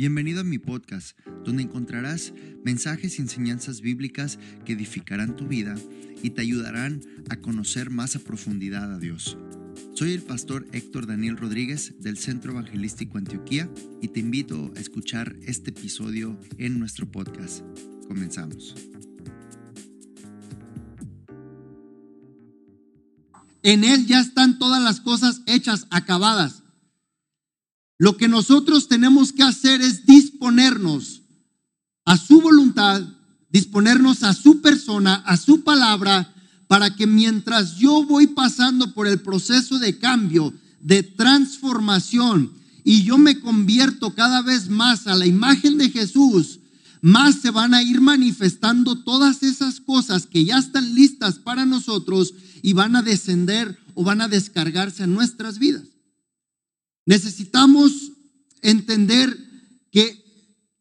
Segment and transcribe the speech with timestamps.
[0.00, 1.14] Bienvenido a mi podcast,
[1.44, 2.32] donde encontrarás
[2.64, 5.74] mensajes y enseñanzas bíblicas que edificarán tu vida
[6.22, 9.36] y te ayudarán a conocer más a profundidad a Dios.
[9.92, 13.68] Soy el pastor Héctor Daniel Rodríguez del Centro Evangelístico Antioquía
[14.00, 17.60] y te invito a escuchar este episodio en nuestro podcast.
[18.08, 18.74] Comenzamos.
[23.62, 26.59] En Él ya están todas las cosas hechas, acabadas.
[28.00, 31.20] Lo que nosotros tenemos que hacer es disponernos
[32.06, 33.02] a su voluntad,
[33.50, 36.34] disponernos a su persona, a su palabra,
[36.66, 42.50] para que mientras yo voy pasando por el proceso de cambio, de transformación,
[42.84, 46.58] y yo me convierto cada vez más a la imagen de Jesús,
[47.02, 52.32] más se van a ir manifestando todas esas cosas que ya están listas para nosotros
[52.62, 55.82] y van a descender o van a descargarse en nuestras vidas.
[57.06, 58.12] Necesitamos
[58.62, 59.36] entender
[59.90, 60.22] que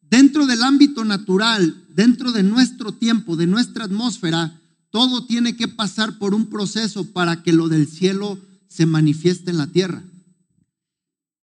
[0.01, 4.59] dentro del ámbito natural, dentro de nuestro tiempo, de nuestra atmósfera,
[4.91, 9.57] todo tiene que pasar por un proceso para que lo del cielo se manifieste en
[9.57, 10.03] la tierra.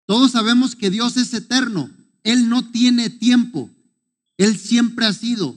[0.07, 1.91] Todos sabemos que Dios es eterno,
[2.23, 3.71] Él no tiene tiempo,
[4.37, 5.57] Él siempre ha sido.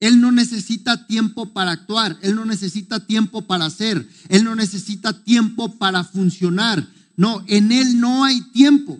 [0.00, 5.22] Él no necesita tiempo para actuar, Él no necesita tiempo para hacer, Él no necesita
[5.22, 6.88] tiempo para funcionar.
[7.22, 8.98] No, en Él no hay tiempo,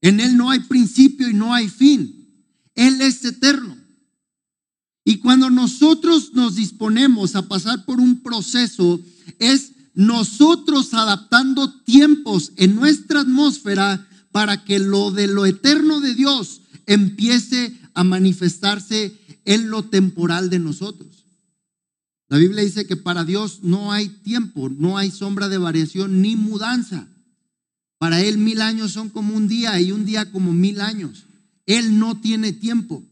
[0.00, 2.26] en Él no hay principio y no hay fin.
[2.74, 3.76] Él es eterno.
[5.04, 8.98] Y cuando nosotros nos disponemos a pasar por un proceso,
[9.38, 16.62] es nosotros adaptando tiempos en nuestra atmósfera para que lo de lo eterno de Dios
[16.86, 21.26] empiece a manifestarse en lo temporal de nosotros.
[22.28, 26.34] La Biblia dice que para Dios no hay tiempo, no hay sombra de variación ni
[26.34, 27.06] mudanza.
[27.98, 31.24] Para Él mil años son como un día y un día como mil años.
[31.66, 33.04] Él no tiene tiempo.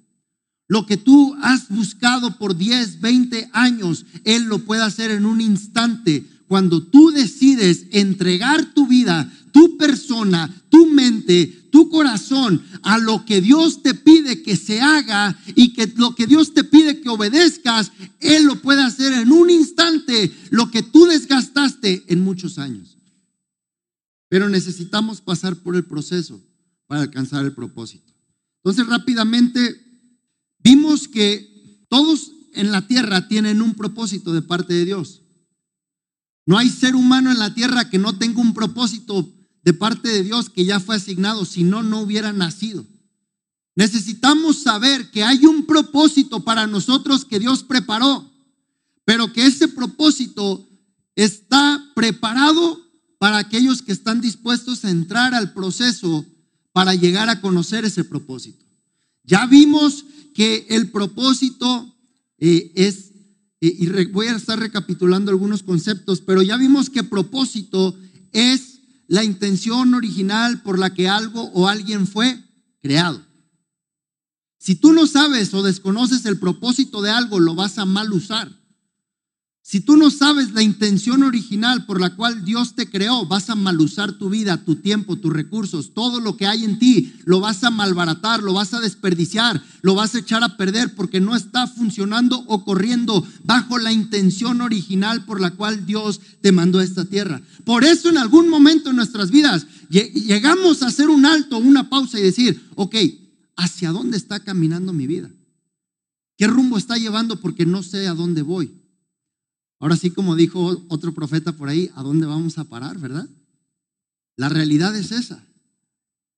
[0.69, 5.41] Lo que tú has buscado por 10, 20 años, Él lo puede hacer en un
[5.41, 6.25] instante.
[6.49, 13.41] Cuando tú decides entregar tu vida, tu persona, tu mente, tu corazón a lo que
[13.41, 17.93] Dios te pide que se haga y que lo que Dios te pide que obedezcas,
[18.21, 22.96] Él lo puede hacer en un instante, lo que tú desgastaste en muchos años.
[24.29, 26.41] Pero necesitamos pasar por el proceso
[26.87, 28.13] para alcanzar el propósito.
[28.63, 29.81] Entonces rápidamente
[30.59, 35.23] vimos que todos en la tierra tienen un propósito de parte de Dios.
[36.47, 39.33] No hay ser humano en la tierra que no tenga un propósito
[39.63, 42.87] de parte de Dios que ya fue asignado, si no, no hubiera nacido.
[43.75, 48.31] Necesitamos saber que hay un propósito para nosotros que Dios preparó,
[49.05, 50.67] pero que ese propósito
[51.15, 52.81] está preparado
[53.19, 56.27] para aquellos que están dispuestos a entrar al proceso
[56.73, 58.65] para llegar a conocer ese propósito.
[59.25, 60.05] Ya vimos
[60.35, 61.97] que el propósito
[62.39, 63.13] eh, es,
[63.61, 67.99] eh, y voy a estar recapitulando algunos conceptos, pero ya vimos que propósito
[68.33, 72.39] es la intención original por la que algo o alguien fue
[72.83, 73.25] creado.
[74.59, 78.51] Si tú no sabes o desconoces el propósito de algo, lo vas a mal usar.
[79.69, 83.57] Si tú no sabes la intención original por la cual Dios te creó, vas a
[83.57, 87.41] mal usar tu vida, tu tiempo, tus recursos, todo lo que hay en ti, lo
[87.41, 91.35] vas a malbaratar, lo vas a desperdiciar, lo vas a echar a perder porque no
[91.35, 96.85] está funcionando o corriendo bajo la intención original por la cual Dios te mandó a
[96.85, 97.43] esta tierra.
[97.65, 102.21] Por eso en algún momento en nuestras vidas llegamos a hacer un alto, una pausa
[102.21, 102.95] y decir, ok,
[103.57, 105.29] ¿hacia dónde está caminando mi vida?
[106.37, 107.41] ¿Qué rumbo está llevando?
[107.41, 108.71] Porque no sé a dónde voy.
[109.79, 113.29] Ahora sí, como dijo otro profeta por ahí, ¿a dónde vamos a parar, verdad?
[114.37, 115.45] La realidad es esa.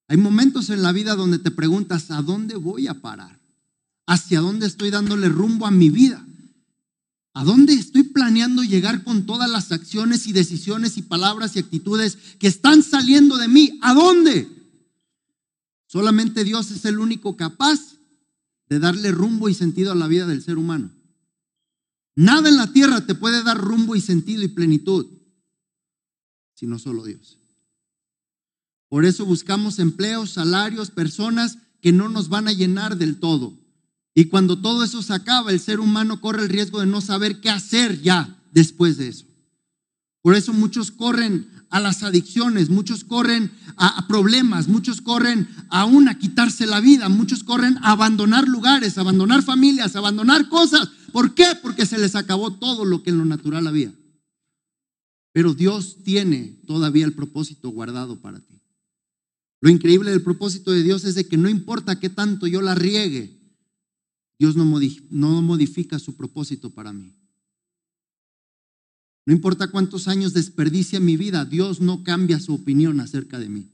[0.09, 3.38] Hay momentos en la vida donde te preguntas, ¿a dónde voy a parar?
[4.06, 6.25] ¿Hacia dónde estoy dándole rumbo a mi vida?
[7.34, 12.19] ¿A dónde estoy planeando llegar con todas las acciones y decisiones y palabras y actitudes
[12.38, 13.78] que están saliendo de mí?
[13.82, 14.48] ¿A dónde?
[15.86, 17.78] Solamente Dios es el único capaz
[18.68, 20.91] de darle rumbo y sentido a la vida del ser humano.
[22.18, 25.06] Nada en la tierra te puede dar rumbo y sentido y plenitud,
[26.53, 27.38] sino solo Dios.
[28.88, 33.56] Por eso buscamos empleos, salarios, personas que no nos van a llenar del todo.
[34.15, 37.41] Y cuando todo eso se acaba, el ser humano corre el riesgo de no saber
[37.41, 39.26] qué hacer ya después de eso.
[40.20, 46.18] Por eso muchos corren a las adicciones, muchos corren a, problemas, muchos corren aún a
[46.18, 51.47] quitarse la vida, muchos corren a abandonar lugares, abandonar familias, abandonar cosas ¿Por qué?
[51.63, 53.93] Porque se les acabó todo lo que en lo natural había.
[55.33, 58.60] Pero Dios tiene todavía el propósito guardado para ti.
[59.60, 62.75] Lo increíble del propósito de Dios es de que no importa qué tanto yo la
[62.75, 63.37] riegue,
[64.39, 64.65] Dios no
[65.43, 67.13] modifica su propósito para mí.
[69.27, 73.69] No importa cuántos años desperdicia mi vida, Dios no cambia su opinión acerca de mí.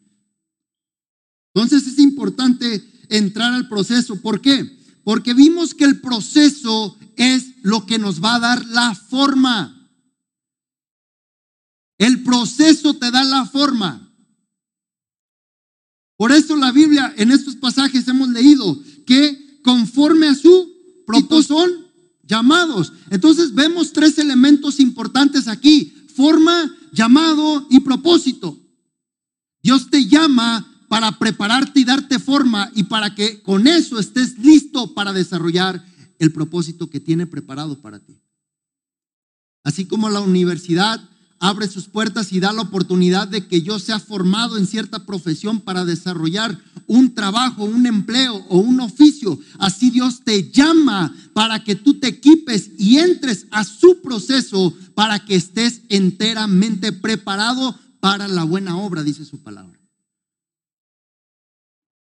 [1.55, 4.21] Entonces es importante entrar al proceso.
[4.21, 4.84] ¿Por qué?
[5.05, 9.91] Porque vimos que el proceso es lo que nos va a dar la forma.
[11.99, 14.01] El proceso te da la forma.
[16.17, 20.73] Por eso la Biblia, en estos pasajes hemos leído que conforme a su
[21.07, 21.71] propósito son
[22.23, 22.93] llamados.
[23.11, 25.93] Entonces vemos tres elementos importantes aquí.
[26.15, 28.59] Forma, llamado y propósito.
[29.63, 34.95] Dios te llama para prepararte y darte forma y para que con eso estés listo
[34.95, 35.85] para desarrollar
[36.21, 38.17] el propósito que tiene preparado para ti.
[39.65, 41.01] Así como la universidad
[41.41, 45.61] abre sus puertas y da la oportunidad de que yo sea formado en cierta profesión
[45.63, 49.37] para desarrollar un trabajo, un empleo o un oficio.
[49.59, 55.25] Así Dios te llama para que tú te equipes y entres a su proceso para
[55.25, 59.84] que estés enteramente preparado para la buena obra, dice su palabra.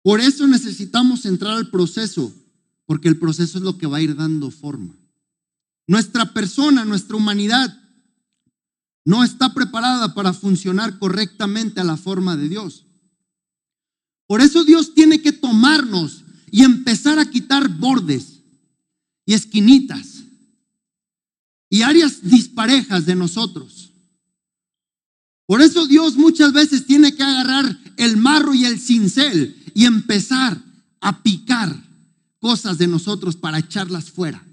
[0.04, 2.30] Por eso necesitamos entrar al proceso,
[2.84, 4.94] porque el proceso es lo que va a ir dando forma.
[5.86, 7.74] Nuestra persona, nuestra humanidad
[9.06, 12.84] no está preparada para funcionar correctamente a la forma de Dios.
[14.26, 18.40] Por eso Dios tiene que tomarnos y empezar a quitar bordes
[19.24, 20.22] y esquinitas
[21.70, 23.93] y áreas disparejas de nosotros.
[25.46, 30.62] Por eso Dios muchas veces tiene que agarrar el marro y el cincel y empezar
[31.00, 31.76] a picar
[32.38, 34.44] cosas de nosotros para echarlas fuera.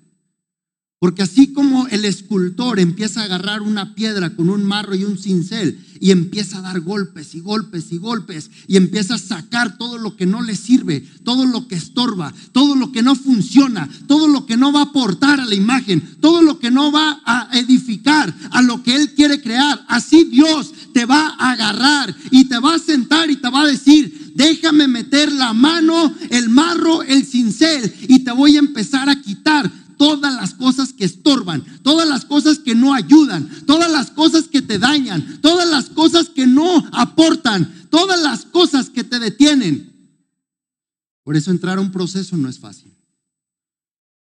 [0.99, 5.17] Porque así como el escultor empieza a agarrar una piedra con un marro y un
[5.17, 9.99] cincel y empieza a dar golpes y golpes y golpes y empieza a sacar todo
[9.99, 14.27] lo que no le sirve, todo lo que estorba, todo lo que no funciona, todo
[14.27, 17.49] lo que no va a aportar a la imagen, todo lo que no va a
[17.53, 22.57] edificar a lo que Él quiere crear, así Dios te va a agarrar y te
[22.57, 27.23] va a sentar y te va a decir, déjame meter la mano, el marro, el
[27.25, 29.71] cincel y te voy a empezar a quitar
[30.01, 34.63] todas las cosas que estorban, todas las cosas que no ayudan, todas las cosas que
[34.63, 40.17] te dañan, todas las cosas que no aportan, todas las cosas que te detienen.
[41.23, 42.91] Por eso entrar a un proceso no es fácil,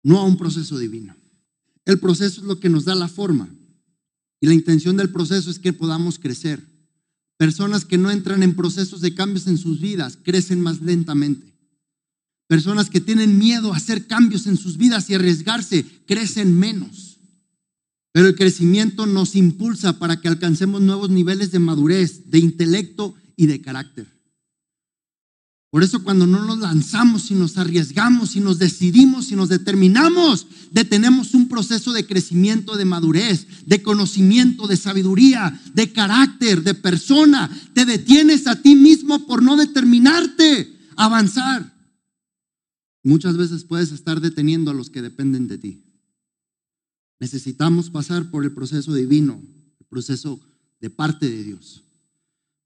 [0.02, 1.16] no a un proceso divino.
[1.86, 3.48] El proceso es lo que nos da la forma
[4.40, 6.62] y la intención del proceso es que podamos crecer.
[7.38, 11.51] Personas que no entran en procesos de cambios en sus vidas crecen más lentamente.
[12.52, 17.18] Personas que tienen miedo a hacer cambios en sus vidas y arriesgarse crecen menos.
[18.12, 23.46] Pero el crecimiento nos impulsa para que alcancemos nuevos niveles de madurez, de intelecto y
[23.46, 24.06] de carácter.
[25.70, 30.46] Por eso cuando no nos lanzamos y nos arriesgamos y nos decidimos y nos determinamos,
[30.72, 37.48] detenemos un proceso de crecimiento, de madurez, de conocimiento, de sabiduría, de carácter, de persona.
[37.72, 41.71] Te detienes a ti mismo por no determinarte avanzar.
[43.02, 45.82] Muchas veces puedes estar deteniendo a los que dependen de ti.
[47.18, 49.42] Necesitamos pasar por el proceso divino,
[49.80, 50.40] el proceso
[50.80, 51.82] de parte de Dios,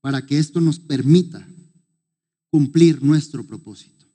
[0.01, 1.47] para que esto nos permita
[2.51, 4.07] cumplir nuestro propósito.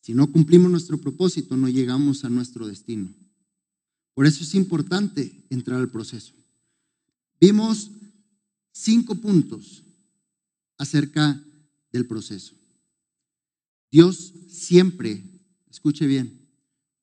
[0.00, 3.12] Si no cumplimos nuestro propósito, no llegamos a nuestro destino.
[4.14, 6.32] Por eso es importante entrar al proceso.
[7.40, 7.90] Vimos
[8.72, 9.82] cinco puntos
[10.78, 11.42] acerca
[11.92, 12.54] del proceso.
[13.90, 15.33] Dios siempre
[15.84, 16.48] Escuche bien,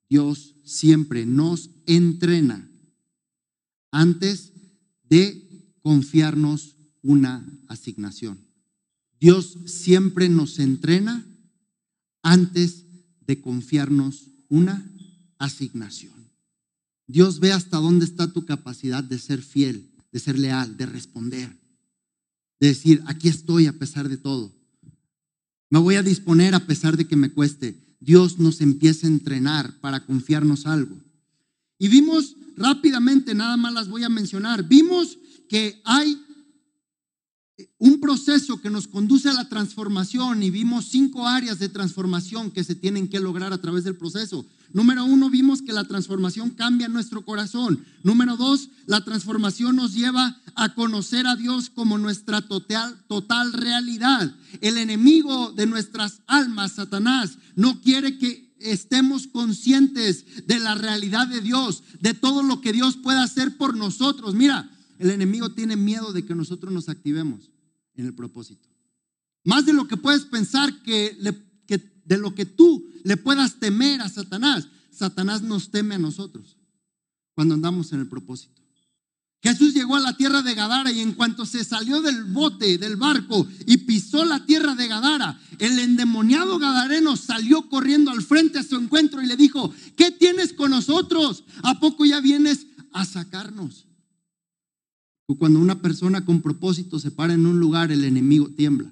[0.10, 2.68] Dios siempre nos entrena
[3.92, 4.54] antes
[5.08, 8.40] de confiarnos una asignación.
[9.20, 11.24] Dios siempre nos entrena
[12.24, 12.88] antes
[13.28, 14.92] de confiarnos una
[15.38, 16.32] asignación.
[17.06, 21.56] Dios ve hasta dónde está tu capacidad de ser fiel, de ser leal, de responder,
[22.60, 24.52] de decir, aquí estoy a pesar de todo.
[25.70, 27.91] Me voy a disponer a pesar de que me cueste.
[28.02, 30.98] Dios nos empieza a entrenar para confiarnos algo.
[31.78, 35.18] Y vimos rápidamente, nada más las voy a mencionar, vimos
[35.48, 36.22] que hay
[37.78, 42.64] un proceso que nos conduce a la transformación y vimos cinco áreas de transformación que
[42.64, 44.46] se tienen que lograr a través del proceso.
[44.74, 47.84] Número uno, vimos que la transformación cambia nuestro corazón.
[48.04, 54.34] Número dos, la transformación nos lleva a conocer a Dios como nuestra total, total realidad.
[54.62, 61.42] El enemigo de nuestras almas, Satanás, no quiere que estemos conscientes de la realidad de
[61.42, 64.36] Dios, de todo lo que Dios puede hacer por nosotros.
[64.36, 64.70] Mira,
[65.02, 67.50] el enemigo tiene miedo de que nosotros nos activemos
[67.96, 68.70] en el propósito.
[69.44, 71.18] Más de lo que puedes pensar que,
[72.06, 74.68] de lo que tú le puedas temer a Satanás.
[74.92, 76.56] Satanás nos teme a nosotros
[77.34, 78.62] cuando andamos en el propósito.
[79.42, 82.96] Jesús llegó a la tierra de Gadara y en cuanto se salió del bote, del
[82.96, 88.64] barco y pisó la tierra de Gadara, el endemoniado gadareno salió corriendo al frente a
[88.64, 91.44] su encuentro y le dijo, ¿qué tienes con nosotros?
[91.64, 93.88] ¿A poco ya vienes a sacarnos?
[95.38, 98.92] Cuando una persona con propósito se para en un lugar, el enemigo tiembla.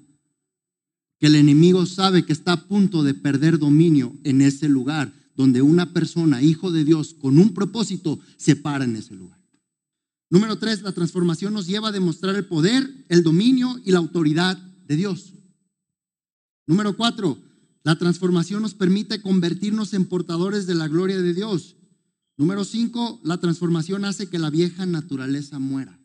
[1.20, 5.62] Que el enemigo sabe que está a punto de perder dominio en ese lugar donde
[5.62, 9.40] una persona, hijo de Dios, con un propósito, se para en ese lugar.
[10.30, 14.58] Número tres, la transformación nos lleva a demostrar el poder, el dominio y la autoridad
[14.58, 15.34] de Dios.
[16.68, 17.38] Número cuatro,
[17.84, 21.76] la transformación nos permite convertirnos en portadores de la gloria de Dios.
[22.38, 25.99] Número cinco, la transformación hace que la vieja naturaleza muera.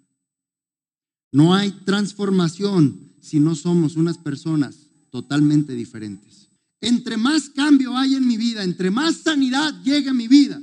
[1.34, 4.76] No hay transformación si no somos unas personas
[5.10, 6.48] totalmente diferentes.
[6.80, 10.62] Entre más cambio hay en mi vida, entre más sanidad llega a mi vida,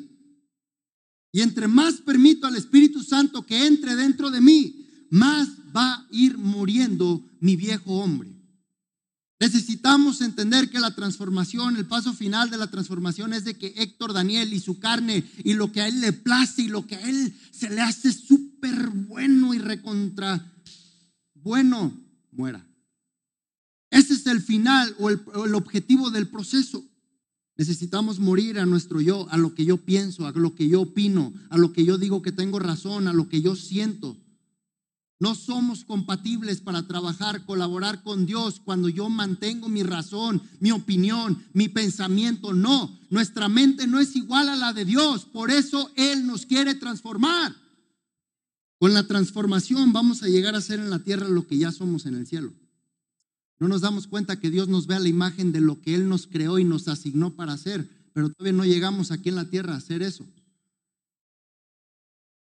[1.34, 6.08] y entre más permito al Espíritu Santo que entre dentro de mí, más va a
[6.10, 8.30] ir muriendo mi viejo hombre.
[9.42, 14.14] Necesitamos entender que la transformación, el paso final de la transformación es de que Héctor
[14.14, 17.10] Daniel y su carne y lo que a él le place y lo que a
[17.10, 20.51] él se le hace súper bueno y recontra
[21.44, 21.94] bueno,
[22.32, 22.66] muera.
[23.90, 26.84] Ese es el final o el, objetivo del proceso.
[27.58, 31.34] Necesitamos morir a nuestro yo, a lo que yo pienso, a lo que yo opino,
[31.50, 34.18] a lo que yo digo que tengo razón, a lo que yo siento.
[35.20, 41.44] No somos compatibles para trabajar, colaborar con Dios cuando yo mantengo mi razón, mi opinión,
[41.54, 42.54] mi pensamiento.
[42.54, 45.26] No, nuestra mente no es igual a la de Dios.
[45.26, 47.54] Por eso Él nos quiere transformar.
[48.82, 52.08] Con la transformación vamos a llegar a ser en la tierra lo que ya somos
[52.08, 52.52] en el cielo.
[53.60, 56.10] No nos damos cuenta que Dios nos ve a la imagen de lo que Él
[56.10, 59.76] nos creó y nos asignó para hacer, pero todavía no llegamos aquí en la tierra
[59.76, 60.26] a hacer eso.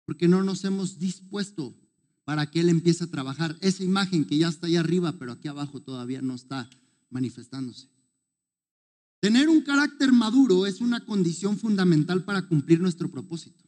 [0.07, 1.75] Porque no nos hemos dispuesto
[2.23, 5.47] para que Él empiece a trabajar esa imagen que ya está ahí arriba, pero aquí
[5.47, 6.67] abajo todavía no está
[7.11, 7.87] manifestándose.
[9.19, 13.60] Tener un carácter maduro es una condición fundamental para cumplir nuestro propósito.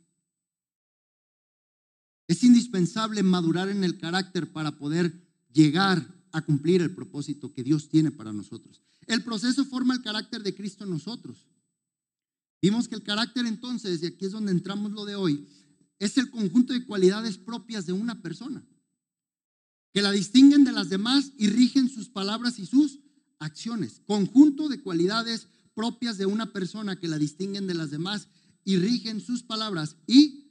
[2.28, 5.14] Es indispensable madurar en el carácter para poder
[5.52, 8.82] llegar a cumplir el propósito que Dios tiene para nosotros.
[9.08, 11.48] El proceso forma el carácter de Cristo en nosotros.
[12.62, 15.48] Vimos que el carácter entonces, y aquí es donde entramos lo de hoy,
[16.00, 18.66] es el conjunto de cualidades propias de una persona,
[19.94, 23.00] que la distinguen de las demás y rigen sus palabras y sus
[23.40, 24.02] acciones.
[24.06, 28.28] Conjunto de cualidades propias de una persona que la distinguen de las demás
[28.64, 30.43] y rigen sus palabras y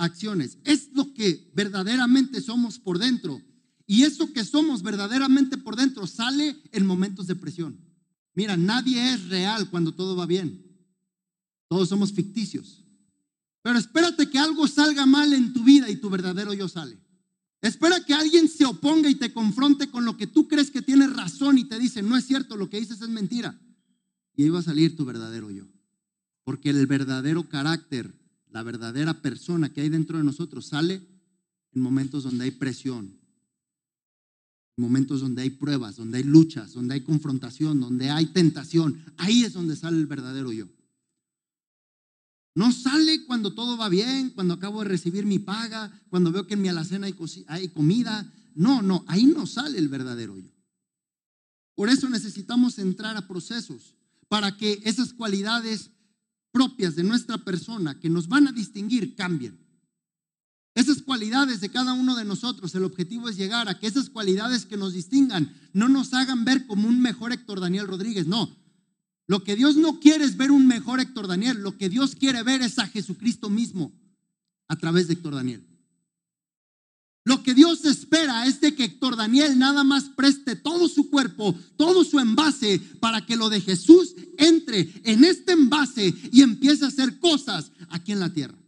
[0.00, 0.58] acciones.
[0.64, 3.40] Es lo que verdaderamente somos por dentro.
[3.86, 7.78] Y eso que somos verdaderamente por dentro sale en momentos de presión.
[8.34, 10.64] Mira, nadie es real cuando todo va bien.
[11.68, 12.84] Todos somos ficticios.
[13.62, 16.98] Pero espérate que algo salga mal en tu vida y tu verdadero yo sale.
[17.60, 21.12] Espera que alguien se oponga y te confronte con lo que tú crees que tienes
[21.12, 23.60] razón y te dice, no es cierto, lo que dices es mentira.
[24.34, 25.66] Y ahí va a salir tu verdadero yo.
[26.44, 28.18] Porque el verdadero carácter,
[28.52, 31.02] la verdadera persona que hay dentro de nosotros sale
[31.72, 33.18] en momentos donde hay presión,
[34.76, 39.04] momentos donde hay pruebas, donde hay luchas, donde hay confrontación, donde hay tentación.
[39.16, 40.66] Ahí es donde sale el verdadero yo.
[42.54, 46.54] No sale cuando todo va bien, cuando acabo de recibir mi paga, cuando veo que
[46.54, 47.14] en mi alacena hay,
[47.46, 48.32] hay comida.
[48.54, 50.50] No, no, ahí no sale el verdadero yo.
[51.76, 53.94] Por eso necesitamos entrar a procesos
[54.28, 55.90] para que esas cualidades
[56.52, 59.58] propias de nuestra persona que nos van a distinguir cambien.
[60.74, 64.66] Esas cualidades de cada uno de nosotros, el objetivo es llegar a que esas cualidades
[64.66, 68.56] que nos distingan no nos hagan ver como un mejor Héctor Daniel Rodríguez, no.
[69.26, 72.42] Lo que Dios no quiere es ver un mejor Héctor Daniel, lo que Dios quiere
[72.42, 73.92] ver es a Jesucristo mismo
[74.68, 75.69] a través de Héctor Daniel.
[77.30, 81.56] Lo que Dios espera es de que Héctor Daniel nada más preste todo su cuerpo,
[81.76, 86.88] todo su envase, para que lo de Jesús entre en este envase y empiece a
[86.88, 88.58] hacer cosas aquí en la tierra.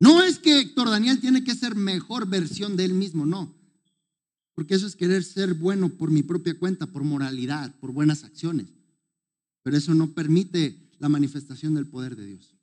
[0.00, 3.54] No es que Héctor Daniel tiene que ser mejor versión de él mismo, no.
[4.54, 8.68] Porque eso es querer ser bueno por mi propia cuenta, por moralidad, por buenas acciones.
[9.62, 12.55] Pero eso no permite la manifestación del poder de Dios.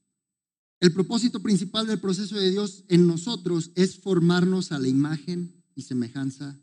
[0.84, 5.84] El propósito principal del proceso de Dios en nosotros es formarnos a la imagen y
[5.84, 6.60] semejanza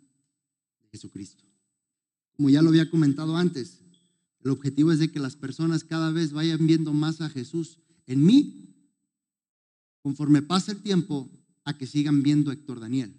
[0.83, 1.43] de Jesucristo.
[2.37, 3.81] Como ya lo había comentado antes,
[4.45, 8.23] el objetivo es de que las personas cada vez vayan viendo más a Jesús en
[8.23, 8.77] mí
[10.03, 11.31] conforme pasa el tiempo,
[11.65, 13.19] a que sigan viendo a Héctor Daniel.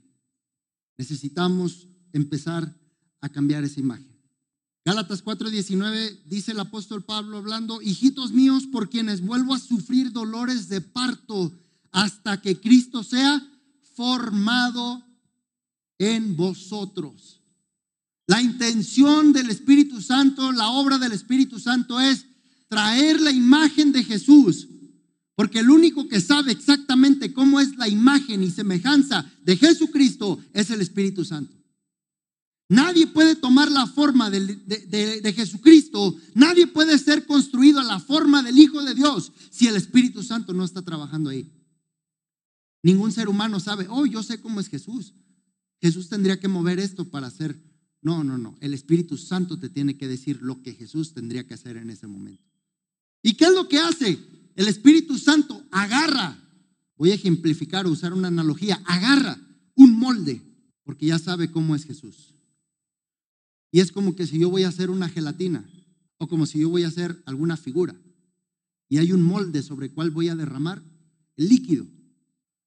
[0.99, 2.79] Necesitamos empezar
[3.21, 4.10] a cambiar esa imagen.
[4.83, 10.69] Gálatas 4:19 dice el apóstol Pablo hablando, hijitos míos, por quienes vuelvo a sufrir dolores
[10.69, 11.51] de parto
[11.91, 13.47] hasta que Cristo sea
[13.95, 15.05] formado
[15.99, 17.41] en vosotros.
[18.25, 22.25] La intención del Espíritu Santo, la obra del Espíritu Santo es
[22.67, 24.67] traer la imagen de Jesús,
[25.35, 30.71] porque el único que sabe exactamente cómo es la imagen y semejanza de Jesucristo es
[30.71, 31.60] el Espíritu Santo.
[32.71, 38.57] Nadie puede tomar la forma de, Jesucristo, nadie puede ser construido a la forma del
[38.57, 41.51] Hijo de Dios si el Espíritu Santo no está trabajando ahí.
[42.81, 45.13] Ningún ser humano sabe, oh, yo sé cómo es Jesús.
[45.81, 47.61] Jesús tendría que mover esto para hacer.
[48.01, 48.55] No, no, no.
[48.61, 52.07] El Espíritu Santo te tiene que decir lo que Jesús tendría que hacer en ese
[52.07, 52.49] momento.
[53.21, 54.17] ¿Y qué es lo que hace?
[54.55, 56.39] El Espíritu Santo agarra,
[56.95, 59.37] voy a ejemplificar o usar una analogía, agarra
[59.75, 60.41] un molde,
[60.85, 62.31] porque ya sabe cómo es Jesús.
[63.71, 65.67] Y es como que si yo voy a hacer una gelatina
[66.17, 67.95] o como si yo voy a hacer alguna figura
[68.91, 70.83] y hay un molde sobre el cual voy a derramar
[71.37, 71.87] el líquido.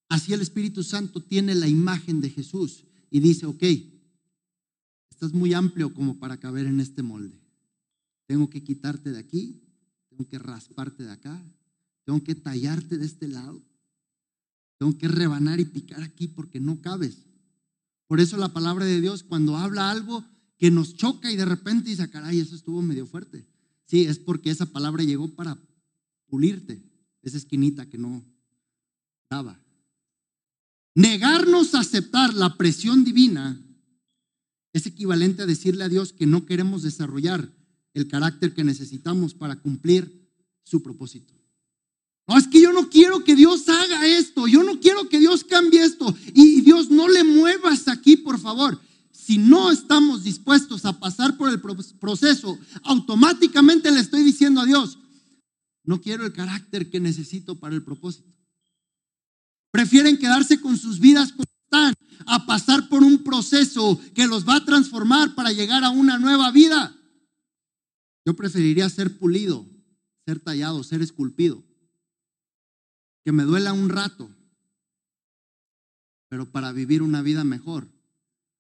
[0.08, 3.62] Así el Espíritu Santo tiene la imagen de Jesús y dice, ok,
[5.10, 7.38] estás muy amplio como para caber en este molde.
[8.26, 9.60] Tengo que quitarte de aquí,
[10.08, 11.44] tengo que rasparte de acá,
[12.04, 13.62] tengo que tallarte de este lado,
[14.78, 17.26] tengo que rebanar y picar aquí porque no cabes.
[18.06, 20.24] Por eso la palabra de Dios cuando habla algo
[20.64, 23.46] que nos choca y de repente dice, caray, eso estuvo medio fuerte.
[23.84, 25.58] Sí, es porque esa palabra llegó para
[26.26, 26.82] pulirte,
[27.20, 28.24] esa esquinita que no
[29.28, 29.60] daba.
[30.94, 33.60] Negarnos a aceptar la presión divina
[34.72, 37.46] es equivalente a decirle a Dios que no queremos desarrollar
[37.92, 40.30] el carácter que necesitamos para cumplir
[40.62, 41.34] su propósito.
[42.26, 45.44] No, es que yo no quiero que Dios haga esto, yo no quiero que Dios
[45.44, 46.16] cambie esto.
[46.32, 48.80] Y Dios, no le muevas aquí, por favor
[49.24, 51.58] si no estamos dispuestos a pasar por el
[51.98, 54.98] proceso, automáticamente le estoy diciendo a Dios,
[55.82, 58.30] no quiero el carácter que necesito para el propósito.
[59.70, 61.94] Prefieren quedarse con sus vidas como están,
[62.26, 66.50] a pasar por un proceso que los va a transformar para llegar a una nueva
[66.50, 66.94] vida.
[68.26, 69.66] Yo preferiría ser pulido,
[70.26, 71.64] ser tallado, ser esculpido,
[73.24, 74.30] que me duela un rato,
[76.28, 77.93] pero para vivir una vida mejor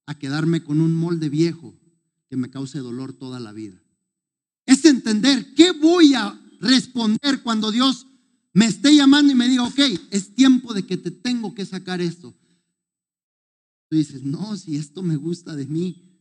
[0.06, 1.74] a quedarme con un molde viejo
[2.28, 3.80] que me cause dolor toda la vida.
[4.66, 8.06] Es entender qué voy a responder cuando Dios
[8.52, 12.00] me esté llamando y me diga, ok, es tiempo de que te tengo que sacar
[12.00, 12.34] esto.
[13.88, 16.20] Tú dices, no, si esto me gusta de mí,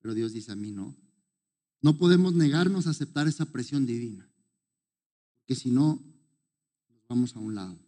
[0.00, 0.96] pero Dios dice a mí no.
[1.80, 4.28] No podemos negarnos a aceptar esa presión divina,
[5.36, 6.02] porque si no,
[7.08, 7.87] vamos a un lado.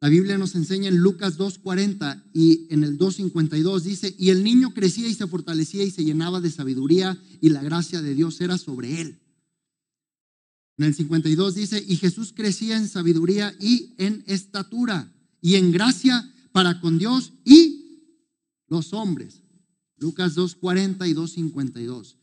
[0.00, 4.74] La Biblia nos enseña en Lucas 2.40 y en el 2.52 dice, y el niño
[4.74, 8.58] crecía y se fortalecía y se llenaba de sabiduría y la gracia de Dios era
[8.58, 9.18] sobre él.
[10.76, 16.30] En el 52 dice, y Jesús crecía en sabiduría y en estatura y en gracia
[16.52, 18.02] para con Dios y
[18.68, 19.42] los hombres.
[19.96, 22.16] Lucas 2.40 y 2.52.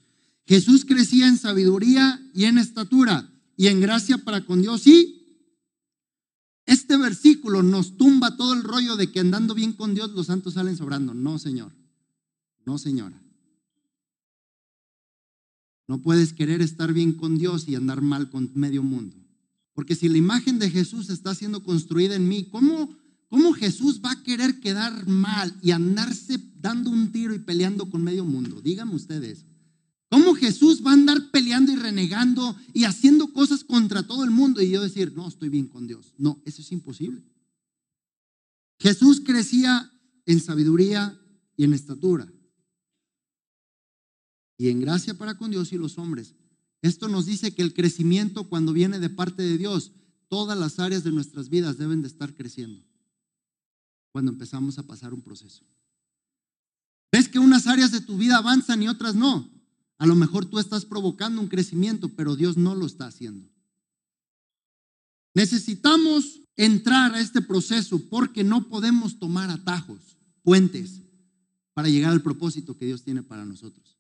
[0.46, 5.23] Jesús crecía en sabiduría y en estatura y en gracia para con Dios y
[6.94, 10.54] este versículo nos tumba todo el rollo de que andando bien con Dios los santos
[10.54, 11.16] salen sobrando.
[11.16, 11.72] No, Señor.
[12.68, 13.20] No, señora.
[15.88, 19.18] No puedes querer estar bien con Dios y andar mal con medio mundo.
[19.74, 22.96] Porque si la imagen de Jesús está siendo construida en mí, ¿cómo,
[23.28, 28.04] cómo Jesús va a querer quedar mal y andarse dando un tiro y peleando con
[28.04, 28.62] medio mundo?
[28.62, 29.46] Díganme ustedes.
[30.14, 34.62] ¿Cómo Jesús va a andar peleando y renegando y haciendo cosas contra todo el mundo
[34.62, 36.14] y yo decir, no, estoy bien con Dios?
[36.20, 37.24] No, eso es imposible.
[38.78, 39.92] Jesús crecía
[40.28, 41.20] en sabiduría
[41.58, 42.32] y en estatura
[44.56, 46.36] y en gracia para con Dios y los hombres.
[46.84, 49.94] Esto nos dice que el crecimiento cuando viene de parte de Dios,
[50.28, 52.86] todas las áreas de nuestras vidas deben de estar creciendo
[54.12, 55.66] cuando empezamos a pasar un proceso.
[57.12, 59.53] ¿Ves que unas áreas de tu vida avanzan y otras no?
[59.98, 63.50] A lo mejor tú estás provocando un crecimiento, pero Dios no lo está haciendo.
[65.34, 71.02] Necesitamos entrar a este proceso porque no podemos tomar atajos, puentes,
[71.74, 73.98] para llegar al propósito que Dios tiene para nosotros.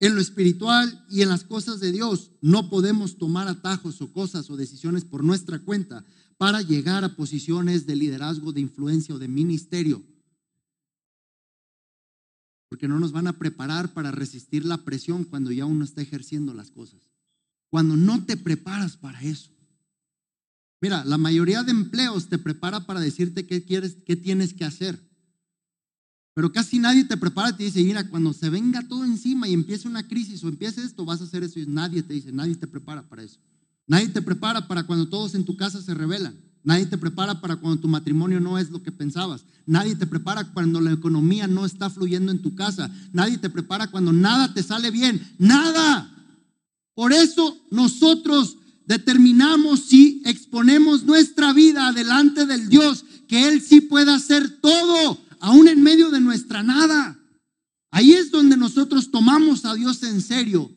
[0.00, 4.50] En lo espiritual y en las cosas de Dios no podemos tomar atajos o cosas
[4.50, 6.04] o decisiones por nuestra cuenta
[6.38, 10.02] para llegar a posiciones de liderazgo, de influencia o de ministerio
[12.72, 16.54] porque no nos van a preparar para resistir la presión cuando ya uno está ejerciendo
[16.54, 17.02] las cosas.
[17.68, 19.50] Cuando no te preparas para eso.
[20.80, 24.98] Mira, la mayoría de empleos te prepara para decirte qué quieres, qué tienes que hacer.
[26.32, 29.52] Pero casi nadie te prepara y te dice, mira, cuando se venga todo encima y
[29.52, 31.60] empiece una crisis o empiece esto, vas a hacer eso.
[31.60, 33.38] Y nadie te dice, nadie te prepara para eso.
[33.86, 36.40] Nadie te prepara para cuando todos en tu casa se rebelan.
[36.64, 39.44] Nadie te prepara para cuando tu matrimonio no es lo que pensabas.
[39.66, 42.90] Nadie te prepara cuando la economía no está fluyendo en tu casa.
[43.12, 45.34] Nadie te prepara cuando nada te sale bien.
[45.38, 46.08] Nada.
[46.94, 54.14] Por eso nosotros determinamos si exponemos nuestra vida delante del Dios, que Él sí pueda
[54.14, 57.18] hacer todo aún en medio de nuestra nada.
[57.90, 60.70] Ahí es donde nosotros tomamos a Dios en serio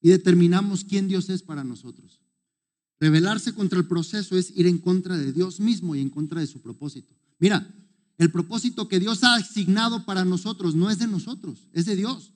[0.00, 2.15] y determinamos quién Dios es para nosotros.
[2.98, 6.46] Rebelarse contra el proceso es ir en contra de Dios mismo y en contra de
[6.46, 7.14] su propósito.
[7.38, 7.68] Mira,
[8.18, 12.32] el propósito que Dios ha asignado para nosotros no es de nosotros, es de Dios.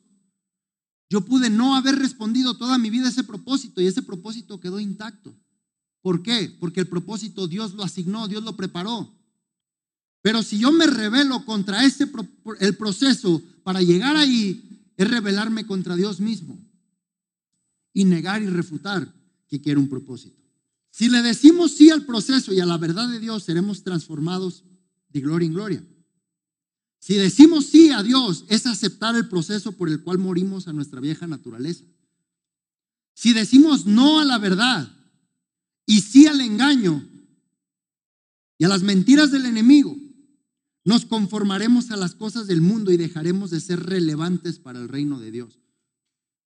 [1.09, 4.79] Yo pude no haber respondido toda mi vida a ese propósito y ese propósito quedó
[4.79, 5.35] intacto.
[6.03, 6.55] ¿Por qué?
[6.61, 9.13] Porque el propósito Dios lo asignó, Dios lo preparó.
[10.23, 12.11] Pero si yo me rebelo contra ese
[12.61, 16.59] el proceso para llegar ahí, es rebelarme contra Dios mismo
[17.95, 19.13] y negar y refutar
[19.49, 20.40] que quiero un propósito.
[20.91, 24.65] Si le decimos sí al proceso y a la verdad de Dios, seremos transformados
[25.09, 25.87] de gloria en gloria.
[26.99, 31.01] Si decimos sí a Dios, es aceptar el proceso por el cual morimos a nuestra
[31.01, 31.85] vieja naturaleza.
[33.15, 34.91] Si decimos no a la verdad
[35.87, 37.09] y sí al engaño
[38.59, 39.97] y a las mentiras del enemigo,
[40.85, 45.21] nos conformaremos a las cosas del mundo y dejaremos de ser relevantes para el reino
[45.21, 45.60] de Dios.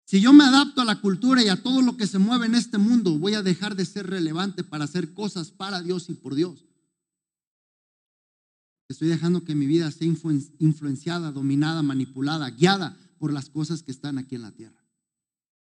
[0.06, 2.54] Si yo me adapto a la cultura y a todo lo que se mueve en
[2.54, 6.36] este mundo, voy a dejar de ser relevante para hacer cosas para Dios y por
[6.36, 6.64] Dios.
[8.88, 10.08] Estoy dejando que mi vida sea
[10.60, 14.80] influenciada, dominada, manipulada, guiada por las cosas que están aquí en la tierra.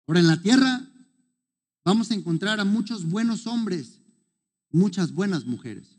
[0.06, 0.86] Ahora, en la tierra
[1.82, 4.00] vamos a encontrar a muchos buenos hombres,
[4.70, 5.96] muchas buenas mujeres.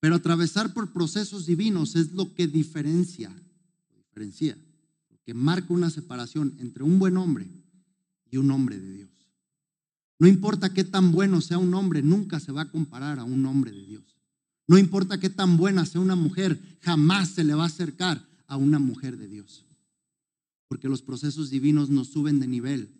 [0.00, 3.30] Pero atravesar por procesos divinos es lo que diferencia,
[3.94, 4.56] diferencia,
[5.34, 7.48] marca una separación entre un buen hombre
[8.30, 9.10] y un hombre de Dios.
[10.18, 13.44] No importa qué tan bueno sea un hombre, nunca se va a comparar a un
[13.46, 14.04] hombre de Dios.
[14.66, 18.56] No importa qué tan buena sea una mujer, jamás se le va a acercar a
[18.56, 19.64] una mujer de Dios.
[20.68, 22.94] Porque los procesos divinos nos suben de nivel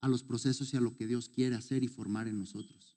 [0.00, 2.96] a los procesos y a lo que Dios quiere hacer y formar en nosotros.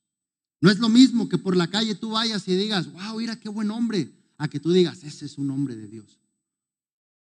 [0.60, 3.50] No es lo mismo que por la calle tú vayas y digas, wow, mira qué
[3.50, 6.21] buen hombre, a que tú digas, ese es un hombre de Dios.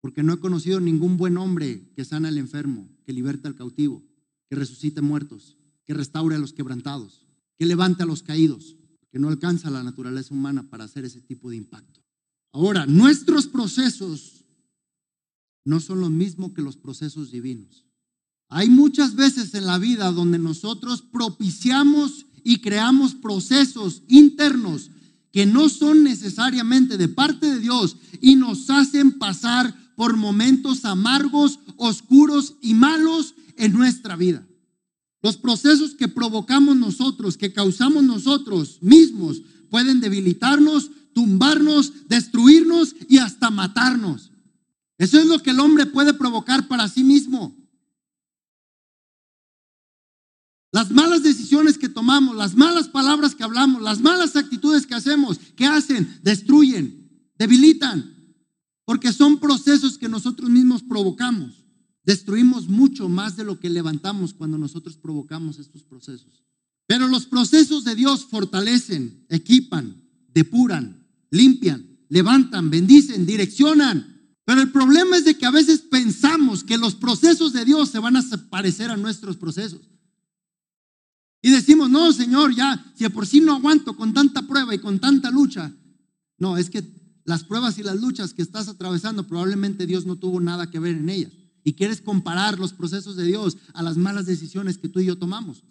[0.01, 4.05] Porque no he conocido ningún buen hombre que sana al enfermo, que liberta al cautivo,
[4.49, 8.77] que resucite muertos, que restaure a los quebrantados, que levante a los caídos,
[9.11, 12.01] que no alcanza la naturaleza humana para hacer ese tipo de impacto.
[12.53, 14.45] Ahora, nuestros procesos
[15.65, 17.85] no son lo mismo que los procesos divinos.
[18.49, 24.91] Hay muchas veces en la vida donde nosotros propiciamos y creamos procesos internos
[25.31, 31.59] que no son necesariamente de parte de Dios y nos hacen pasar por momentos amargos,
[31.77, 34.47] oscuros y malos en nuestra vida.
[35.23, 43.51] Los procesos que provocamos nosotros, que causamos nosotros mismos, pueden debilitarnos, tumbarnos, destruirnos y hasta
[43.51, 44.31] matarnos.
[44.99, 47.57] Eso es lo que el hombre puede provocar para sí mismo.
[50.71, 55.41] Las malas decisiones que tomamos, las malas palabras que hablamos, las malas actitudes que hacemos,
[55.57, 56.21] ¿qué hacen?
[56.23, 58.15] Destruyen, debilitan,
[58.89, 61.63] porque son procesos que nosotros mismos provocamos.
[62.05, 66.43] Destruimos mucho más de lo que levantamos cuando nosotros provocamos estos procesos.
[66.87, 69.95] Pero los procesos de Dios fortalecen, equipan,
[70.33, 74.23] depuran, limpian, levantan, bendicen, direccionan.
[74.47, 77.99] Pero el problema es de que a veces pensamos que los procesos de Dios se
[77.99, 79.83] van a parecer a nuestros procesos.
[81.43, 84.79] Y decimos, no, Señor, ya, si de por sí no aguanto con tanta prueba y
[84.79, 85.75] con tanta lucha.
[86.39, 86.98] No, es que
[87.29, 90.97] las pruebas y las luchas que estás atravesando, probablemente Dios no tuvo nada que ver
[90.97, 91.31] en ellas.
[91.63, 95.19] Y quieres comparar los procesos de Dios a las malas decisiones que tú y yo
[95.19, 95.63] tomamos.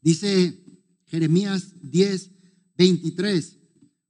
[0.00, 0.58] Dice
[1.04, 2.30] Jeremías 10,
[2.78, 3.58] 23.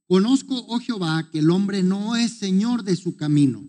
[0.07, 3.67] Conozco, oh Jehová, que el hombre no es señor de su camino,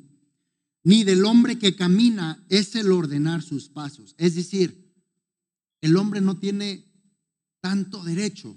[0.85, 4.15] ni del hombre que camina es el ordenar sus pasos.
[4.19, 4.95] Es decir,
[5.81, 6.87] el hombre no tiene
[7.61, 8.57] tanto derecho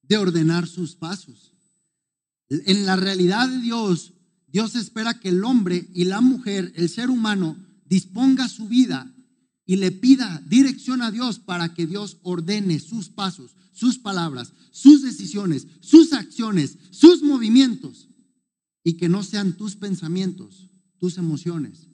[0.00, 1.49] de ordenar sus pasos.
[2.50, 4.12] En la realidad de Dios,
[4.48, 9.14] Dios espera que el hombre y la mujer, el ser humano, disponga su vida
[9.64, 15.02] y le pida dirección a Dios para que Dios ordene sus pasos, sus palabras, sus
[15.02, 18.08] decisiones, sus acciones, sus movimientos
[18.82, 21.88] y que no sean tus pensamientos, tus emociones,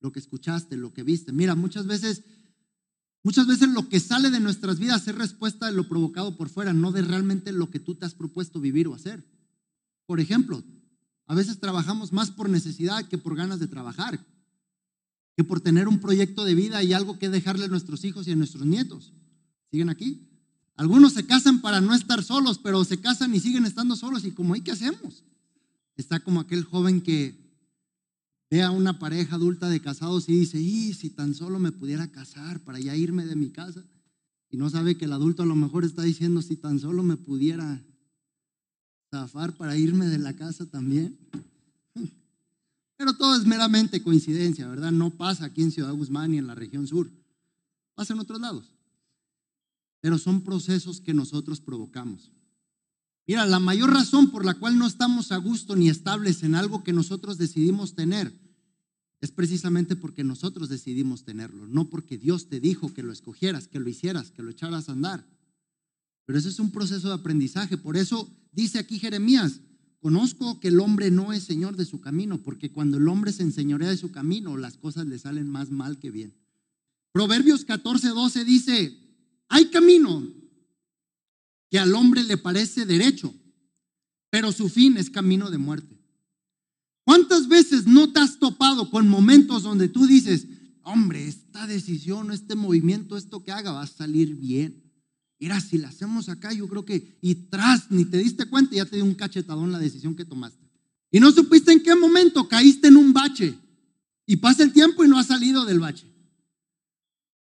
[0.00, 1.32] lo que escuchaste, lo que viste.
[1.32, 2.24] Mira, muchas veces
[3.24, 6.72] Muchas veces lo que sale de nuestras vidas es respuesta de lo provocado por fuera,
[6.72, 9.22] no de realmente lo que tú te has propuesto vivir o hacer.
[10.08, 10.64] Por ejemplo,
[11.30, 14.18] A veces trabajamos más por necesidad que por ganas de trabajar,
[15.36, 18.32] que por tener un proyecto de vida y algo que dejarle a nuestros hijos y
[18.32, 19.12] a nuestros nietos.
[19.70, 20.26] ¿Siguen aquí?
[20.74, 24.24] Algunos se casan para no estar solos, pero se casan y siguen estando solos.
[24.24, 25.22] ¿Y como hay qué hacemos?
[25.96, 27.38] Está como aquel joven que
[28.50, 32.10] ve a una pareja adulta de casados y dice, y si tan solo me pudiera
[32.10, 33.84] casar para ya irme de mi casa.
[34.48, 37.18] Y no sabe que el adulto a lo mejor está diciendo, si tan solo me
[37.18, 37.84] pudiera
[39.10, 41.16] zafar para irme de la casa también.
[42.96, 44.90] Pero todo es meramente coincidencia, ¿verdad?
[44.90, 47.08] No pasa aquí en Ciudad Guzmán ni en la región sur.
[47.94, 48.72] Pasa en otros lados.
[50.00, 52.32] Pero son procesos que nosotros provocamos.
[53.26, 56.82] Mira, la mayor razón por la cual no estamos a gusto ni estables en algo
[56.82, 58.32] que nosotros decidimos tener
[59.20, 63.80] es precisamente porque nosotros decidimos tenerlo, no porque Dios te dijo que lo escogieras, que
[63.80, 65.26] lo hicieras, que lo echaras a andar.
[66.28, 67.78] Pero ese es un proceso de aprendizaje.
[67.78, 69.60] Por eso dice aquí Jeremías,
[69.98, 73.44] conozco que el hombre no es señor de su camino, porque cuando el hombre se
[73.44, 76.34] enseñorea de su camino, las cosas le salen más mal que bien.
[77.12, 78.98] Proverbios 14, 12 dice,
[79.48, 80.22] hay camino
[81.70, 83.34] que al hombre le parece derecho,
[84.28, 85.98] pero su fin es camino de muerte.
[87.04, 90.46] ¿Cuántas veces no te has topado con momentos donde tú dices,
[90.82, 94.87] hombre, esta decisión, este movimiento, esto que haga va a salir bien?
[95.38, 98.86] Mira, si la hacemos acá, yo creo que, y tras, ni te diste cuenta, ya
[98.86, 100.66] te dio un cachetadón la decisión que tomaste.
[101.10, 103.56] Y no supiste en qué momento caíste en un bache.
[104.26, 106.06] Y pasa el tiempo y no has salido del bache.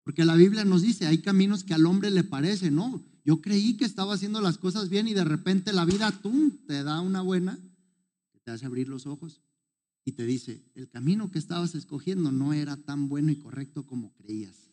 [0.03, 3.03] Porque la Biblia nos dice, hay caminos que al hombre le parece, ¿no?
[3.25, 6.83] Yo creí que estaba haciendo las cosas bien y de repente la vida tú te
[6.83, 7.59] da una buena
[8.45, 9.41] te hace abrir los ojos
[10.05, 14.13] y te dice, el camino que estabas escogiendo no era tan bueno y correcto como
[14.13, 14.64] creías.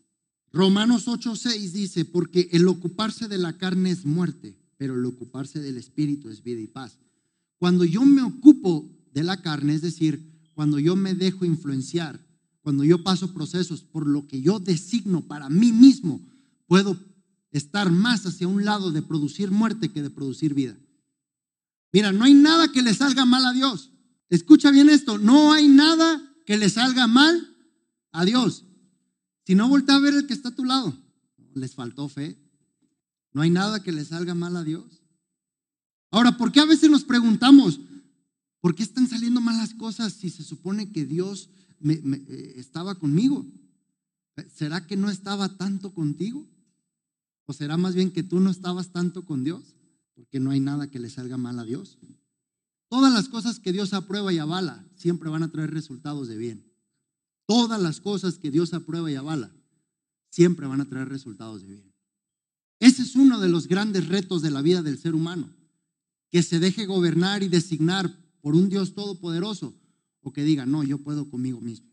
[0.53, 5.77] Romanos 8:6 dice, porque el ocuparse de la carne es muerte, pero el ocuparse del
[5.77, 6.97] espíritu es vida y paz.
[7.57, 12.19] Cuando yo me ocupo de la carne, es decir, cuando yo me dejo influenciar,
[12.61, 16.21] cuando yo paso procesos por lo que yo designo para mí mismo,
[16.67, 16.97] puedo
[17.51, 20.77] estar más hacia un lado de producir muerte que de producir vida.
[21.91, 23.91] Mira, no hay nada que le salga mal a Dios.
[24.29, 27.55] Escucha bien esto, no hay nada que le salga mal
[28.11, 28.65] a Dios.
[29.45, 30.95] Si no voltea a ver el que está a tu lado,
[31.54, 32.38] les faltó fe.
[33.34, 35.01] No hay nada que le salga mal a Dios.
[36.12, 37.80] Ahora, ¿por qué a veces nos preguntamos,
[38.60, 41.49] ¿por qué están saliendo malas cosas si se supone que Dios
[41.84, 43.45] eh, estaba conmigo?
[44.54, 46.47] ¿Será que no estaba tanto contigo?
[47.45, 49.75] ¿O será más bien que tú no estabas tanto con Dios?
[50.13, 51.97] Porque no hay nada que le salga mal a Dios.
[52.89, 56.70] Todas las cosas que Dios aprueba y avala siempre van a traer resultados de bien.
[57.51, 59.51] Todas las cosas que Dios aprueba y avala
[60.29, 61.93] siempre van a traer resultados de bien.
[62.79, 65.53] Ese es uno de los grandes retos de la vida del ser humano,
[66.29, 68.09] que se deje gobernar y designar
[68.39, 69.77] por un Dios todopoderoso
[70.21, 71.91] o que diga, no, yo puedo conmigo mismo.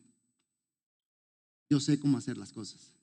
[1.69, 2.95] Yo sé cómo hacer las cosas.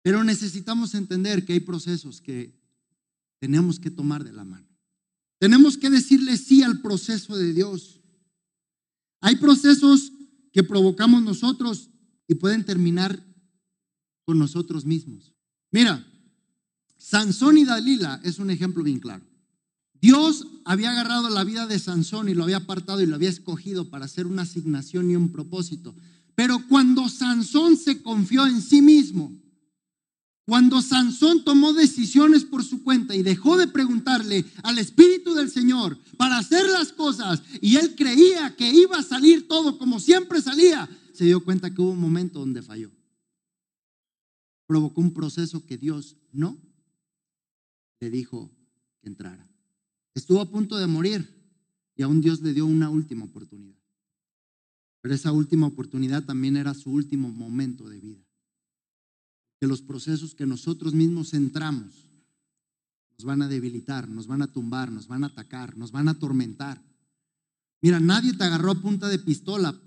[0.00, 2.58] Pero necesitamos entender que hay procesos que
[3.40, 4.66] tenemos que tomar de la mano.
[5.38, 8.00] Tenemos que decirle sí al proceso de Dios.
[9.20, 10.12] Hay procesos
[10.58, 11.88] que provocamos nosotros
[12.26, 13.24] y pueden terminar
[14.24, 15.32] con nosotros mismos.
[15.70, 16.04] Mira,
[16.96, 19.24] Sansón y Dalila es un ejemplo bien claro.
[20.00, 23.88] Dios había agarrado la vida de Sansón y lo había apartado y lo había escogido
[23.88, 25.94] para hacer una asignación y un propósito.
[26.34, 29.32] Pero cuando Sansón se confió en sí mismo,
[30.48, 35.98] cuando Sansón tomó decisiones por su cuenta y dejó de preguntarle al Espíritu del Señor
[36.16, 40.88] para hacer las cosas y él creía que iba a salir todo como siempre salía,
[41.12, 42.90] se dio cuenta que hubo un momento donde falló.
[44.66, 46.56] Provocó un proceso que Dios no
[48.00, 48.50] le dijo
[49.02, 49.46] que entrara.
[50.14, 51.28] Estuvo a punto de morir
[51.94, 53.76] y aún Dios le dio una última oportunidad.
[55.02, 58.27] Pero esa última oportunidad también era su último momento de vida
[59.60, 62.08] que los procesos que nosotros mismos entramos
[63.18, 66.12] nos van a debilitar, nos van a tumbar, nos van a atacar, nos van a
[66.12, 66.80] atormentar.
[67.82, 69.78] Mira, nadie te agarró a punta de pistola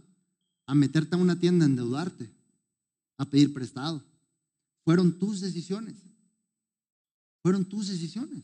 [0.65, 2.29] a meterte a una tienda a endeudarte,
[3.17, 4.03] a pedir prestado.
[4.83, 5.95] Fueron tus decisiones.
[7.41, 8.43] Fueron tus decisiones.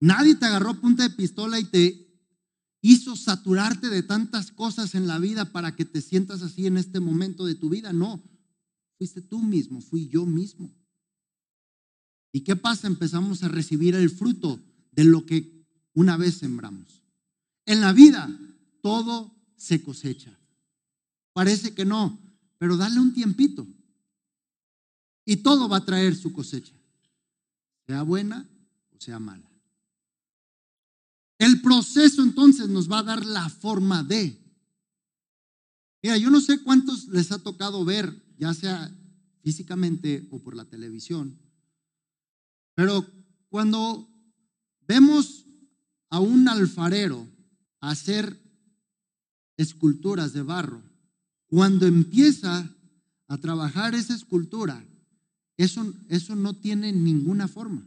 [0.00, 2.12] Nadie te agarró a punta de pistola y te
[2.82, 7.00] hizo saturarte de tantas cosas en la vida para que te sientas así en este
[7.00, 7.92] momento de tu vida.
[7.92, 8.22] No,
[9.02, 10.72] Fuiste tú mismo, fui yo mismo.
[12.30, 12.86] ¿Y qué pasa?
[12.86, 14.62] Empezamos a recibir el fruto
[14.92, 17.02] de lo que una vez sembramos.
[17.66, 18.30] En la vida
[18.80, 20.38] todo se cosecha.
[21.32, 22.16] Parece que no,
[22.58, 23.66] pero dale un tiempito.
[25.24, 26.76] Y todo va a traer su cosecha,
[27.84, 28.48] sea buena
[28.96, 29.50] o sea mala.
[31.38, 34.40] El proceso entonces nos va a dar la forma de.
[36.04, 38.92] Mira, yo no sé cuántos les ha tocado ver, ya sea
[39.44, 41.38] físicamente o por la televisión,
[42.74, 43.06] pero
[43.48, 44.08] cuando
[44.88, 45.46] vemos
[46.10, 47.28] a un alfarero
[47.78, 48.36] hacer
[49.56, 50.82] esculturas de barro,
[51.46, 52.68] cuando empieza
[53.28, 54.84] a trabajar esa escultura,
[55.56, 57.86] eso, eso no tiene ninguna forma.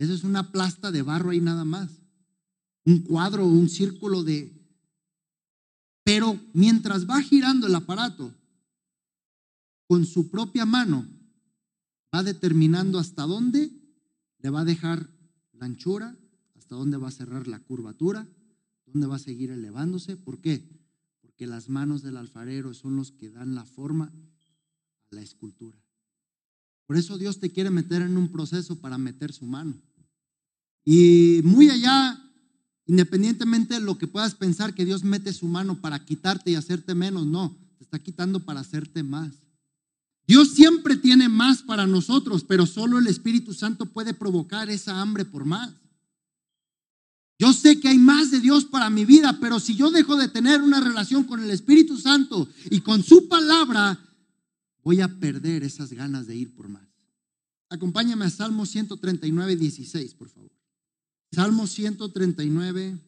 [0.00, 1.90] Eso es una plasta de barro ahí nada más.
[2.84, 4.52] Un cuadro, un círculo de...
[6.02, 8.34] Pero mientras va girando el aparato,
[9.86, 11.06] con su propia mano,
[12.14, 13.70] va determinando hasta dónde
[14.38, 15.10] le va a dejar
[15.52, 16.16] la anchura,
[16.54, 18.28] hasta dónde va a cerrar la curvatura,
[18.86, 20.16] dónde va a seguir elevándose.
[20.16, 20.68] ¿Por qué?
[21.20, 24.12] Porque las manos del alfarero son los que dan la forma
[25.10, 25.78] a la escultura.
[26.86, 29.74] Por eso Dios te quiere meter en un proceso para meter su mano.
[30.84, 32.22] Y muy allá,
[32.86, 36.94] independientemente de lo que puedas pensar que Dios mete su mano para quitarte y hacerte
[36.94, 39.43] menos, no, te está quitando para hacerte más.
[40.26, 45.24] Dios siempre tiene más para nosotros, pero solo el Espíritu Santo puede provocar esa hambre
[45.24, 45.74] por más.
[47.38, 50.28] Yo sé que hay más de Dios para mi vida, pero si yo dejo de
[50.28, 53.98] tener una relación con el Espíritu Santo y con su palabra,
[54.82, 56.88] voy a perder esas ganas de ir por más.
[57.68, 60.52] Acompáñame a Salmo 139, 16, por favor.
[61.32, 62.98] Salmo 139,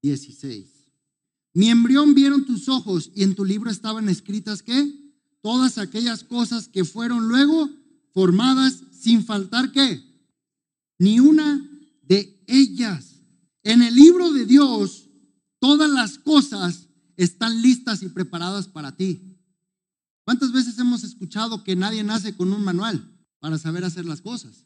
[0.00, 0.68] 16.
[1.54, 5.07] Mi embrión vieron tus ojos y en tu libro estaban escritas qué?
[5.42, 7.70] Todas aquellas cosas que fueron luego
[8.12, 10.02] formadas sin faltar qué?
[10.98, 11.64] Ni una
[12.02, 13.20] de ellas.
[13.62, 15.08] En el libro de Dios,
[15.60, 19.36] todas las cosas están listas y preparadas para ti.
[20.24, 24.64] ¿Cuántas veces hemos escuchado que nadie nace con un manual para saber hacer las cosas?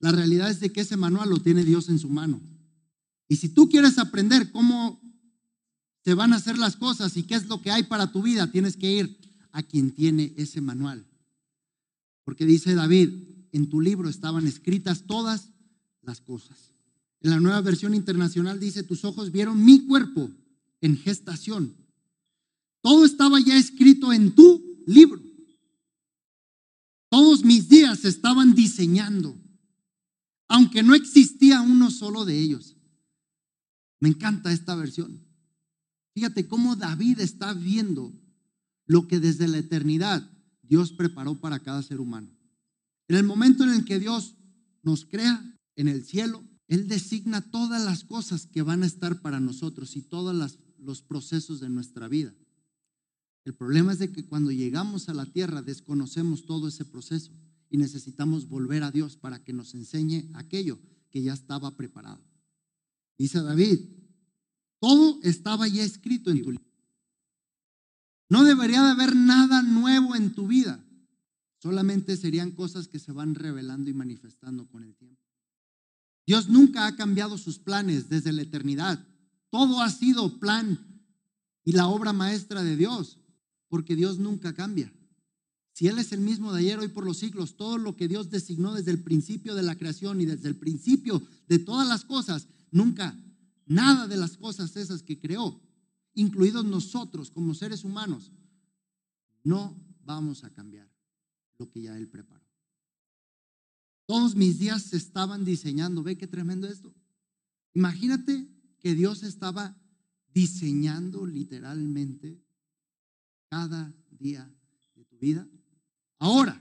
[0.00, 2.40] La realidad es de que ese manual lo tiene Dios en su mano.
[3.28, 5.00] Y si tú quieres aprender cómo
[6.04, 8.50] se van a hacer las cosas y qué es lo que hay para tu vida,
[8.50, 9.18] tienes que ir
[9.56, 11.06] a quien tiene ese manual.
[12.24, 13.08] Porque dice David,
[13.52, 15.50] en tu libro estaban escritas todas
[16.02, 16.74] las cosas.
[17.22, 20.30] En la nueva versión internacional dice, tus ojos vieron mi cuerpo
[20.82, 21.74] en gestación.
[22.82, 25.22] Todo estaba ya escrito en tu libro.
[27.08, 29.40] Todos mis días se estaban diseñando,
[30.48, 32.76] aunque no existía uno solo de ellos.
[34.00, 35.24] Me encanta esta versión.
[36.12, 38.12] Fíjate cómo David está viendo
[38.86, 40.30] lo que desde la eternidad
[40.62, 42.28] Dios preparó para cada ser humano.
[43.08, 44.34] En el momento en el que Dios
[44.82, 49.40] nos crea en el cielo, Él designa todas las cosas que van a estar para
[49.40, 52.34] nosotros y todos los procesos de nuestra vida.
[53.44, 57.30] El problema es de que cuando llegamos a la tierra desconocemos todo ese proceso
[57.70, 62.20] y necesitamos volver a Dios para que nos enseñe aquello que ya estaba preparado.
[63.16, 63.80] Dice David,
[64.80, 66.66] todo estaba ya escrito en tu libro.
[68.28, 70.82] No debería de haber nada nuevo en tu vida.
[71.62, 75.22] Solamente serían cosas que se van revelando y manifestando con el tiempo.
[76.26, 79.06] Dios nunca ha cambiado sus planes desde la eternidad.
[79.50, 81.04] Todo ha sido plan
[81.64, 83.18] y la obra maestra de Dios
[83.68, 84.92] porque Dios nunca cambia.
[85.72, 88.30] Si Él es el mismo de ayer, hoy por los siglos, todo lo que Dios
[88.30, 92.48] designó desde el principio de la creación y desde el principio de todas las cosas,
[92.70, 93.14] nunca,
[93.66, 95.60] nada de las cosas esas que creó,
[96.16, 98.32] incluidos nosotros como seres humanos,
[99.44, 100.90] no vamos a cambiar
[101.58, 102.44] lo que ya Él preparó.
[104.06, 106.02] Todos mis días se estaban diseñando.
[106.02, 106.94] ¿Ve qué tremendo esto?
[107.74, 108.48] Imagínate
[108.78, 109.76] que Dios estaba
[110.32, 112.40] diseñando literalmente
[113.48, 114.50] cada día
[114.94, 115.46] de tu vida.
[116.18, 116.60] Ahora,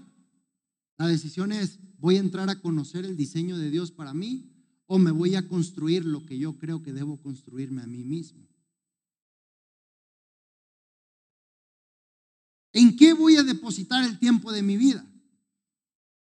[0.98, 4.52] la decisión es, ¿voy a entrar a conocer el diseño de Dios para mí
[4.88, 8.48] o me voy a construir lo que yo creo que debo construirme a mí mismo?
[12.76, 15.04] ¿En qué voy a depositar el tiempo de mi vida?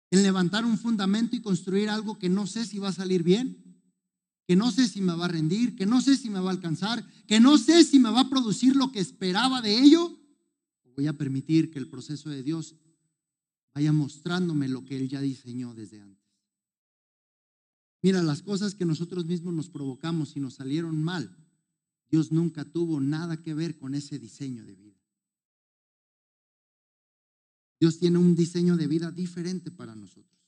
[0.09, 3.67] ¿En levantar un fundamento y construir algo que no sé si va a salir bien?
[4.47, 6.53] que no sé si me va a rendir, que no sé si me va a
[6.53, 10.17] alcanzar, que no sé si me va a producir lo que esperaba de ello,
[10.95, 12.75] voy a permitir que el proceso de Dios
[13.75, 16.25] vaya mostrándome lo que Él ya diseñó desde antes.
[18.01, 21.35] Mira, las cosas que nosotros mismos nos provocamos y nos salieron mal,
[22.09, 24.96] Dios nunca tuvo nada que ver con ese diseño de vida.
[27.79, 30.39] Dios tiene un diseño de vida diferente para nosotros.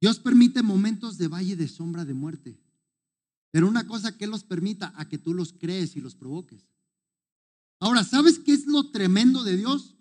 [0.00, 2.58] Dios permite momentos de valle de sombra de muerte,
[3.50, 6.62] pero una cosa que los permita a que tú los crees y los provoques.
[7.78, 9.94] Ahora, ¿sabes qué es lo tremendo de Dios?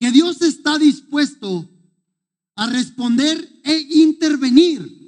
[0.00, 1.70] Que Dios está dispuesto
[2.56, 5.04] a responder e intervenir en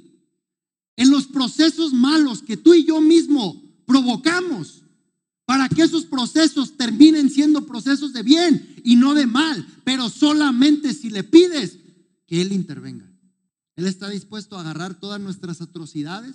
[0.97, 4.83] en los procesos malos que tú y yo mismo provocamos
[5.47, 10.93] para que esos procesos terminen siendo procesos de bien y no de mal, pero solamente
[10.93, 11.79] si le pides
[12.27, 13.11] que Él intervenga.
[13.77, 16.35] Él está dispuesto a agarrar todas nuestras atrocidades,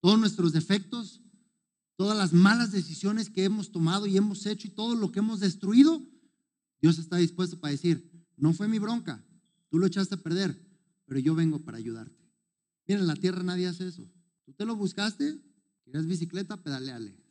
[0.00, 1.20] todos nuestros defectos,
[1.96, 5.40] todas las malas decisiones que hemos tomado y hemos hecho y todo lo que hemos
[5.40, 6.02] destruido.
[6.80, 9.22] Dios está dispuesto para decir, no fue mi bronca,
[9.68, 10.58] tú lo echaste a perder,
[11.04, 12.16] pero yo vengo para ayudarte.
[12.86, 14.08] Mira, en la tierra nadie hace eso.
[14.46, 15.38] Tú te lo buscaste,
[15.84, 17.25] quieres bicicleta, pedaleale.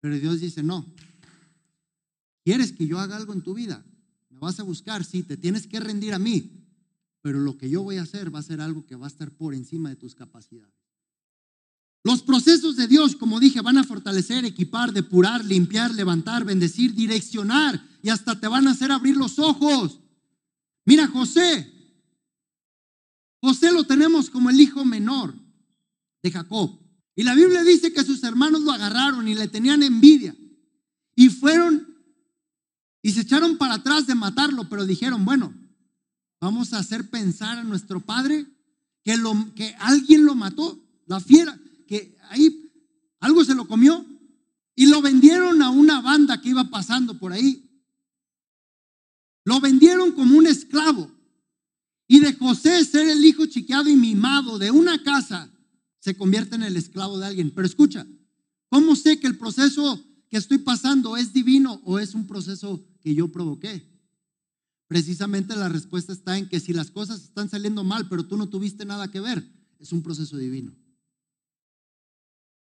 [0.00, 0.86] Pero Dios dice, no.
[2.44, 3.84] ¿Quieres que yo haga algo en tu vida?
[4.30, 6.66] Me vas a buscar, sí, te tienes que rendir a mí.
[7.22, 9.30] Pero lo que yo voy a hacer va a ser algo que va a estar
[9.30, 10.74] por encima de tus capacidades.
[12.02, 17.86] Los procesos de Dios, como dije, van a fortalecer, equipar, depurar, limpiar, levantar, bendecir, direccionar
[18.02, 20.00] y hasta te van a hacer abrir los ojos.
[20.86, 21.70] Mira, José.
[23.42, 25.34] José lo tenemos como el hijo menor
[26.22, 26.79] de Jacob.
[27.20, 30.34] Y la Biblia dice que sus hermanos lo agarraron y le tenían envidia.
[31.14, 31.86] Y fueron
[33.02, 35.52] y se echaron para atrás de matarlo, pero dijeron, bueno,
[36.40, 38.46] vamos a hacer pensar a nuestro padre
[39.04, 42.72] que, lo, que alguien lo mató, la fiera, que ahí
[43.18, 44.02] algo se lo comió
[44.74, 47.70] y lo vendieron a una banda que iba pasando por ahí.
[49.44, 51.10] Lo vendieron como un esclavo.
[52.08, 55.50] Y de José ser el hijo chiqueado y mimado de una casa,
[56.00, 57.52] se convierte en el esclavo de alguien.
[57.54, 58.06] Pero escucha,
[58.68, 63.14] ¿cómo sé que el proceso que estoy pasando es divino o es un proceso que
[63.14, 63.88] yo provoqué?
[64.88, 68.48] Precisamente la respuesta está en que si las cosas están saliendo mal, pero tú no
[68.48, 69.48] tuviste nada que ver,
[69.78, 70.74] es un proceso divino.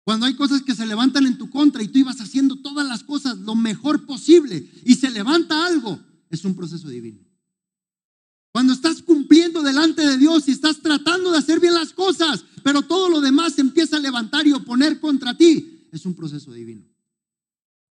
[0.04, 3.02] Cuando hay cosas que se levantan en tu contra y tú ibas haciendo todas las
[3.02, 7.20] cosas lo mejor posible y se levanta algo, es un proceso divino.
[8.52, 8.97] Cuando estás
[9.62, 13.54] delante de Dios y estás tratando de hacer bien las cosas, pero todo lo demás
[13.54, 16.84] se empieza a levantar y oponer contra ti, es un proceso divino.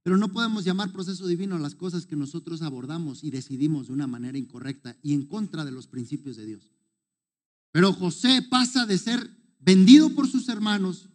[0.04, 3.94] Pero no podemos llamar proceso divino a las cosas que nosotros abordamos y decidimos de
[3.94, 6.72] una manera incorrecta y en contra de los principios de Dios.
[7.72, 11.10] Pero José pasa de ser vendido por sus hermanos,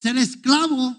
[0.00, 0.96] ser esclavo,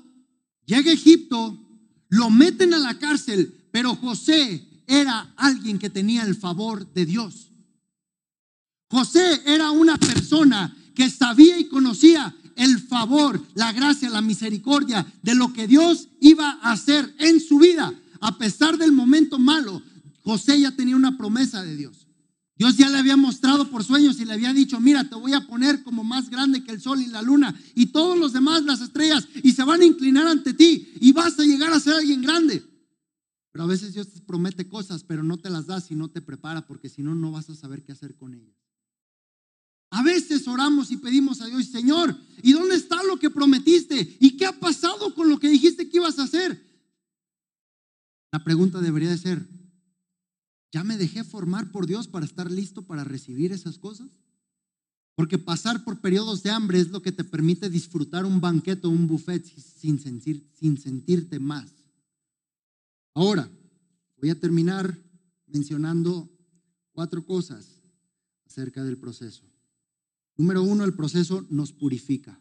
[0.65, 1.59] llega a Egipto,
[2.07, 7.48] lo meten a la cárcel, pero José era alguien que tenía el favor de Dios.
[8.89, 15.35] José era una persona que sabía y conocía el favor, la gracia, la misericordia de
[15.35, 17.93] lo que Dios iba a hacer en su vida.
[18.19, 19.81] A pesar del momento malo,
[20.23, 22.07] José ya tenía una promesa de Dios.
[22.57, 25.47] Dios ya le había mostrado por sueños y le había dicho, mira, te voy a
[25.47, 28.81] poner como más grande que el sol y la luna y todos los demás, las
[28.81, 32.21] estrellas, y se van a inclinar ante ti y vas a llegar a ser alguien
[32.21, 32.61] grande.
[33.53, 36.21] Pero a veces Dios te promete cosas, pero no te las da si no te
[36.21, 38.59] prepara, porque si no, no vas a saber qué hacer con ellas.
[39.91, 44.17] A veces oramos y pedimos a Dios, Señor, ¿y dónde está lo que prometiste?
[44.19, 46.63] ¿Y qué ha pasado con lo que dijiste que ibas a hacer?
[48.31, 49.47] La pregunta debería de ser,
[50.71, 54.09] ¿ya me dejé formar por Dios para estar listo para recibir esas cosas?
[55.15, 58.91] Porque pasar por periodos de hambre es lo que te permite disfrutar un banquete o
[58.91, 61.73] un buffet sin, sin sentirte más.
[63.15, 63.49] Ahora,
[64.17, 64.97] voy a terminar
[65.47, 66.29] mencionando
[66.93, 67.81] cuatro cosas
[68.45, 69.49] acerca del proceso.
[70.39, 72.39] Número uno, el proceso nos purifica.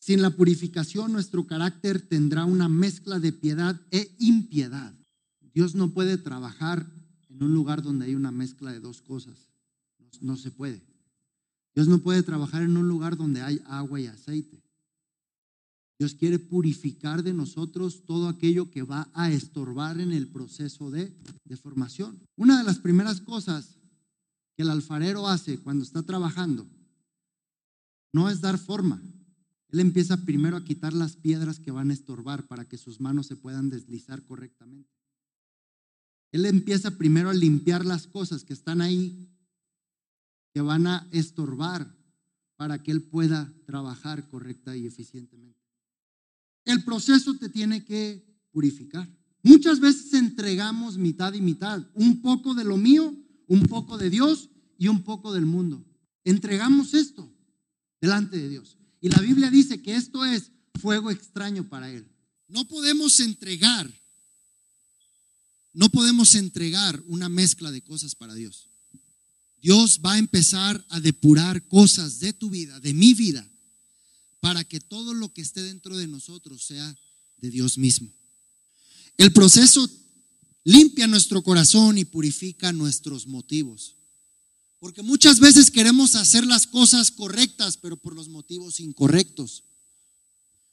[0.00, 4.92] Sin la purificación, nuestro carácter tendrá una mezcla de piedad e impiedad.
[5.54, 6.84] Dios no puede trabajar
[7.30, 9.46] en un lugar donde hay una mezcla de dos cosas.
[10.20, 10.82] No, se puede.
[11.76, 14.60] Dios no puede trabajar en un lugar donde hay agua y aceite.
[16.00, 21.16] Dios quiere purificar de nosotros todo aquello que va a estorbar en el proceso de,
[21.44, 22.18] de formación.
[22.34, 23.76] Una de las primeras cosas
[24.56, 26.66] que el alfarero hace cuando está trabajando
[28.12, 29.02] no es dar forma.
[29.70, 33.26] Él empieza primero a quitar las piedras que van a estorbar para que sus manos
[33.26, 34.90] se puedan deslizar correctamente.
[36.30, 39.28] Él empieza primero a limpiar las cosas que están ahí,
[40.52, 41.96] que van a estorbar
[42.56, 45.58] para que él pueda trabajar correcta y eficientemente.
[46.64, 49.08] El proceso te tiene que purificar.
[49.42, 53.16] Muchas veces entregamos mitad y mitad, un poco de lo mío,
[53.48, 55.84] un poco de Dios y un poco del mundo.
[56.24, 57.31] Entregamos esto
[58.02, 58.76] delante de Dios.
[59.00, 60.50] Y la Biblia dice que esto es
[60.80, 62.06] fuego extraño para Él.
[62.48, 63.90] No podemos entregar,
[65.72, 68.68] no podemos entregar una mezcla de cosas para Dios.
[69.62, 73.48] Dios va a empezar a depurar cosas de tu vida, de mi vida,
[74.40, 76.94] para que todo lo que esté dentro de nosotros sea
[77.38, 78.12] de Dios mismo.
[79.16, 79.88] El proceso
[80.64, 83.94] limpia nuestro corazón y purifica nuestros motivos.
[84.82, 89.62] Porque muchas veces queremos hacer las cosas correctas, pero por los motivos incorrectos.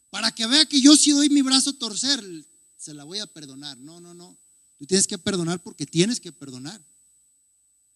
[0.09, 2.19] Para que vea que yo si doy mi brazo a torcer,
[2.75, 3.77] se la voy a perdonar.
[3.77, 4.35] No, no, no.
[4.79, 6.81] Tú tienes que perdonar porque tienes que perdonar.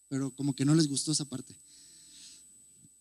[0.08, 1.56] Pero como que no les gustó esa parte.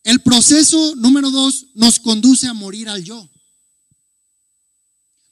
[0.04, 3.28] El proceso número dos nos conduce a morir al yo.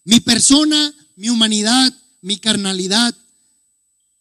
[0.04, 3.16] Mi persona, mi humanidad, mi carnalidad,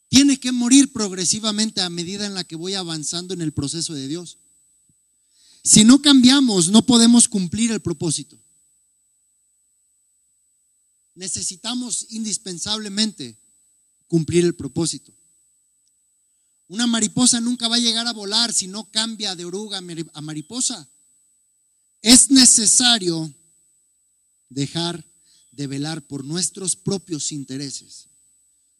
[0.09, 4.07] tiene que morir progresivamente a medida en la que voy avanzando en el proceso de
[4.07, 4.37] Dios.
[5.63, 8.37] Si no cambiamos, no podemos cumplir el propósito.
[11.13, 13.37] Necesitamos indispensablemente
[14.07, 15.13] cumplir el propósito.
[16.69, 20.87] Una mariposa nunca va a llegar a volar si no cambia de oruga a mariposa.
[22.01, 23.31] Es necesario
[24.49, 25.05] dejar
[25.51, 28.09] de velar por nuestros propios intereses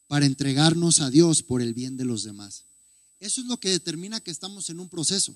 [0.10, 2.66] para entregarnos a Dios por el bien de los demás.
[3.20, 5.36] Eso es lo que determina que estamos en un proceso.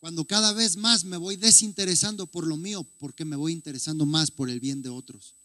[0.00, 4.32] Cuando cada vez más me voy desinteresando por lo mío, porque me voy interesando más
[4.32, 5.36] por el bien de otros.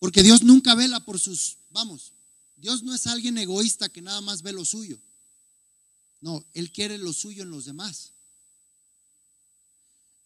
[0.00, 2.12] Porque Dios nunca vela por sus, vamos,
[2.56, 4.98] Dios no es alguien egoísta que nada más ve lo suyo.
[6.20, 8.10] No, Él quiere lo suyo en los demás.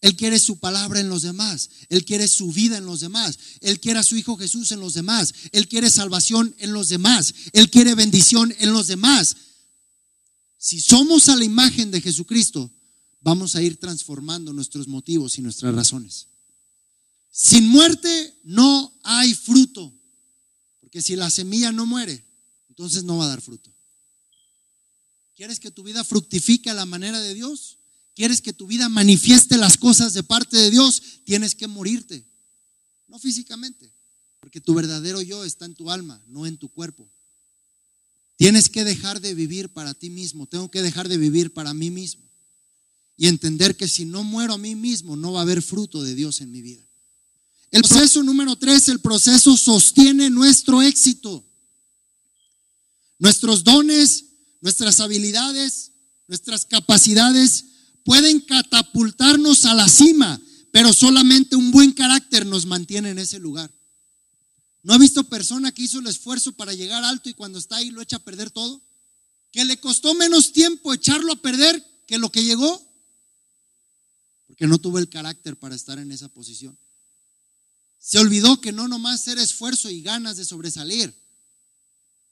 [0.05, 1.71] Él quiere su palabra en los demás.
[1.89, 3.39] Él quiere su vida en los demás.
[3.63, 5.33] Él quiere a su Hijo Jesús en los demás.
[5.51, 7.33] Él quiere salvación en los demás.
[7.55, 9.35] Él quiere bendición en los demás.
[10.59, 12.71] Si somos a la imagen de Jesucristo,
[13.23, 16.27] vamos a ir transformando nuestros motivos y nuestras razones.
[17.31, 19.91] Sin muerte no hay fruto.
[20.81, 22.23] Porque si la semilla no muere,
[22.69, 23.73] entonces no va a dar fruto.
[25.35, 27.79] ¿Quieres que tu vida fructifique a la manera de Dios?
[28.15, 31.03] ¿Quieres que tu vida manifieste las cosas de parte de Dios?
[31.25, 32.25] Tienes que morirte.
[33.09, 33.93] No físicamente,
[34.41, 37.09] porque tu verdadero yo está en tu alma, no en tu cuerpo.
[38.37, 40.47] Tienes que dejar de vivir para ti mismo.
[40.47, 42.23] Tengo que dejar de vivir para mí mismo.
[43.17, 46.15] Y entender que si no muero a mí mismo, no va a haber fruto de
[46.15, 46.85] Dios en mi vida.
[47.71, 51.45] El proceso número tres, el proceso sostiene nuestro éxito.
[53.19, 54.25] Nuestros dones,
[54.61, 55.93] nuestras habilidades,
[56.27, 57.65] nuestras capacidades
[58.05, 60.41] pueden catapultarnos a la cima,
[60.71, 63.71] pero solamente un buen carácter nos mantiene en ese lugar.
[64.83, 67.91] ¿No ha visto persona que hizo el esfuerzo para llegar alto y cuando está ahí
[67.91, 68.83] lo echa a perder todo?
[69.51, 72.87] Que le costó menos tiempo echarlo a perder que lo que llegó,
[74.47, 76.77] porque no tuvo el carácter para estar en esa posición.
[77.99, 81.15] Se olvidó que no nomás era esfuerzo y ganas de sobresalir.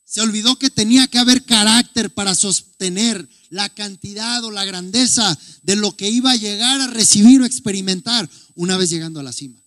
[0.05, 5.77] Se olvidó que tenía que haber carácter para sostener la cantidad o la grandeza de
[5.77, 9.63] lo que iba a llegar a recibir o experimentar una vez llegando a la cima.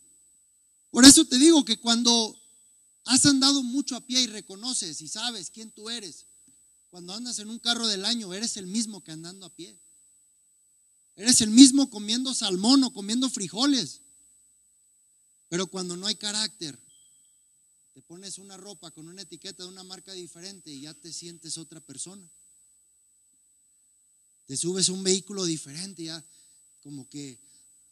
[0.91, 2.38] Por eso te digo que cuando
[3.05, 6.25] has andado mucho a pie y reconoces y sabes quién tú eres,
[6.89, 9.77] cuando andas en un carro del año, eres el mismo que andando a pie.
[11.15, 14.01] Eres el mismo comiendo salmón o comiendo frijoles.
[15.49, 16.79] Pero cuando no hay carácter,
[17.96, 21.58] te pones una ropa con una etiqueta de una marca diferente y ya te sientes
[21.58, 22.30] otra persona.
[24.48, 26.22] Te subes un vehículo diferente, ya
[26.82, 27.39] como que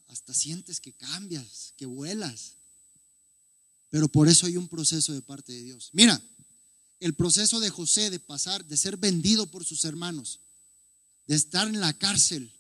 [0.08, 2.58] hasta sientes que cambias, que vuelas.
[3.92, 5.90] Pero por eso hay un proceso de parte de Dios.
[5.94, 6.22] Mira,
[7.00, 10.42] el proceso de José de pasar, de ser vendido por sus hermanos,
[11.28, 12.52] de estar en la cárcel,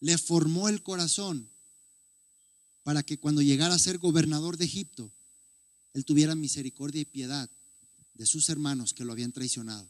[0.00, 1.46] le formó el corazón
[2.84, 5.12] para que cuando llegara a ser gobernador de Egipto,
[5.94, 7.48] él tuviera misericordia y piedad
[8.14, 9.88] de sus hermanos que lo habían traicionado.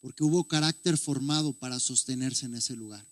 [0.00, 3.04] Porque hubo carácter formado para sostenerse en ese lugar.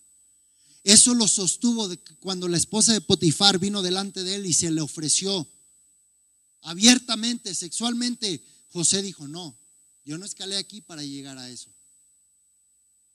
[0.83, 4.81] Eso lo sostuvo cuando la esposa de Potifar vino delante de él y se le
[4.81, 5.47] ofreció
[6.61, 8.41] abiertamente, sexualmente.
[8.69, 9.57] José dijo, no,
[10.05, 11.69] yo no escalé aquí para llegar a eso.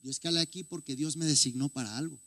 [0.03, 2.19] Yo escalé aquí porque Dios me designó para algo.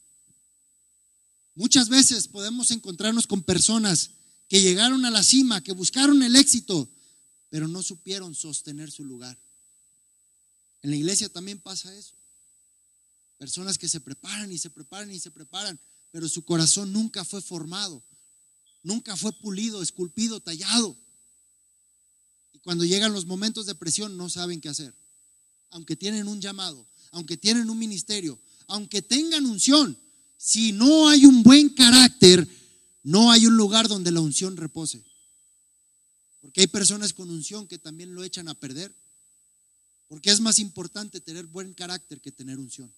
[1.54, 4.12] Muchas veces podemos encontrarnos con personas
[4.48, 6.90] que llegaron a la cima, que buscaron el éxito,
[7.50, 9.38] pero no supieron sostener su lugar.
[10.82, 12.16] En la iglesia también pasa eso.
[13.38, 15.80] Personas que se preparan y se preparan y se preparan,
[16.12, 18.04] pero su corazón nunca fue formado,
[18.84, 20.96] nunca fue pulido, esculpido, tallado.
[22.54, 24.94] Y cuando llegan los momentos de presión no saben qué hacer.
[25.72, 29.98] Aunque tienen un llamado, aunque tienen un ministerio, aunque tengan unción,
[30.38, 32.48] si no hay un buen carácter,
[33.06, 35.04] no hay un lugar donde la unción repose.
[36.42, 38.96] Porque hay personas con unción que también lo echan a perder.
[40.08, 42.92] Porque es más importante tener buen carácter que tener unción.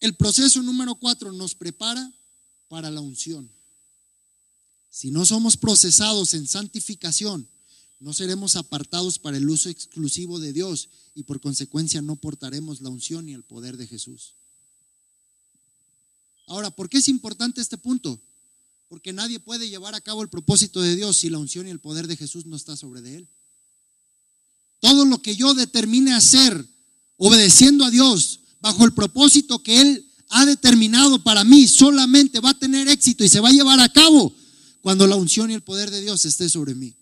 [0.00, 2.12] El proceso número cuatro nos prepara
[2.68, 3.50] para la unción.
[4.90, 7.48] Si no somos procesados en santificación,
[8.00, 12.90] No seremos apartados para el uso exclusivo de Dios y por consecuencia no portaremos la
[12.90, 14.34] unción y el poder de Jesús.
[16.46, 18.20] Ahora, ¿por qué es importante este punto?
[18.88, 21.80] Porque nadie puede llevar a cabo el propósito de Dios si la unción y el
[21.80, 23.28] poder de Jesús no está sobre de él.
[24.80, 26.66] Todo lo que yo determine hacer
[27.16, 32.58] obedeciendo a Dios bajo el propósito que Él ha determinado para mí solamente va a
[32.58, 34.34] tener éxito y se va a llevar a cabo
[34.80, 36.94] cuando la unción y el poder de Dios esté sobre mí.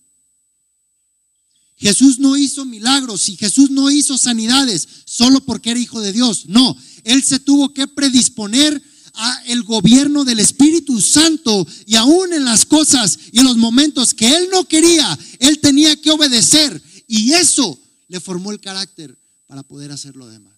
[1.76, 6.46] Jesús no hizo milagros y Jesús no hizo sanidades solo porque era hijo de Dios.
[6.46, 8.80] No, Él se tuvo que predisponer
[9.14, 14.14] a el gobierno del Espíritu Santo y aún en las cosas y en los momentos
[14.14, 19.62] que Él no quería, Él tenía que obedecer y eso le formó el carácter para
[19.62, 20.52] poder hacer lo demás.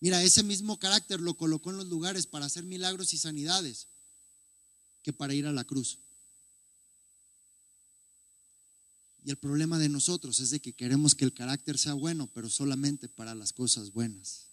[0.00, 3.86] Mira, ese mismo carácter lo colocó en los lugares para hacer milagros y sanidades
[5.02, 5.98] que para ir a la cruz.
[9.24, 12.50] Y el problema de nosotros es de que queremos que el carácter sea bueno, pero
[12.50, 14.51] solamente para las cosas buenas.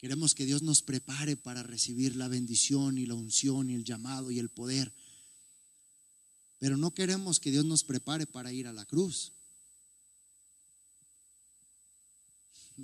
[0.00, 4.30] Queremos que Dios nos prepare para recibir la bendición y la unción y el llamado
[4.30, 4.94] y el poder.
[6.58, 9.34] Pero no queremos que Dios nos prepare para ir a la cruz.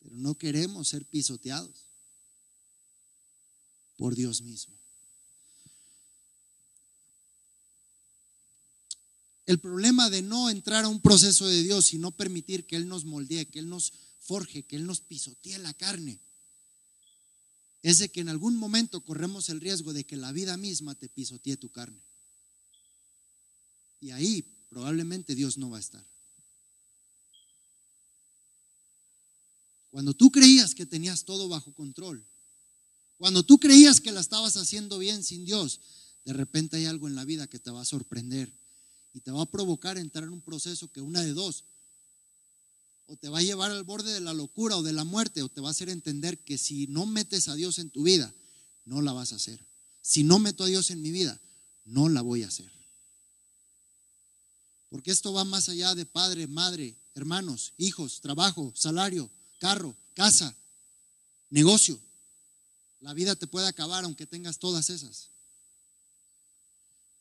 [0.00, 1.84] Pero no queremos ser pisoteados
[3.98, 4.74] por Dios mismo.
[9.44, 12.88] El problema de no entrar a un proceso de Dios y no permitir que Él
[12.88, 13.92] nos moldee, que Él nos
[14.30, 16.20] forje, que Él nos pisotee la carne,
[17.82, 21.08] es de que en algún momento corremos el riesgo de que la vida misma te
[21.08, 22.00] pisotee tu carne.
[24.00, 26.06] Y ahí probablemente Dios no va a estar.
[29.90, 32.24] Cuando tú creías que tenías todo bajo control,
[33.18, 35.80] cuando tú creías que la estabas haciendo bien sin Dios,
[36.24, 38.52] de repente hay algo en la vida que te va a sorprender
[39.12, 41.64] y te va a provocar entrar en un proceso que una de dos,
[43.10, 45.48] o te va a llevar al borde de la locura o de la muerte, o
[45.48, 48.32] te va a hacer entender que si no metes a Dios en tu vida,
[48.84, 49.66] no la vas a hacer.
[50.00, 51.40] Si no meto a Dios en mi vida,
[51.84, 52.70] no la voy a hacer.
[54.90, 60.54] Porque esto va más allá de padre, madre, hermanos, hijos, trabajo, salario, carro, casa,
[61.48, 61.98] negocio.
[63.00, 65.30] La vida te puede acabar aunque tengas todas esas.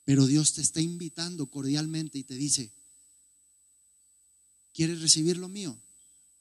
[0.06, 2.72] Pero Dios te está invitando cordialmente y te dice,
[4.74, 5.80] ¿quieres recibir lo mío?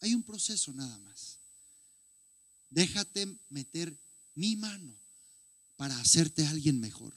[0.01, 1.39] Hay un proceso nada más.
[2.71, 3.97] Déjate meter
[4.35, 4.95] mi mano
[5.77, 7.17] para hacerte alguien mejor.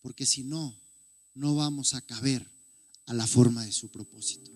[0.00, 0.78] Porque si no,
[1.34, 2.50] no vamos a caber
[3.06, 4.50] a la forma de su propósito.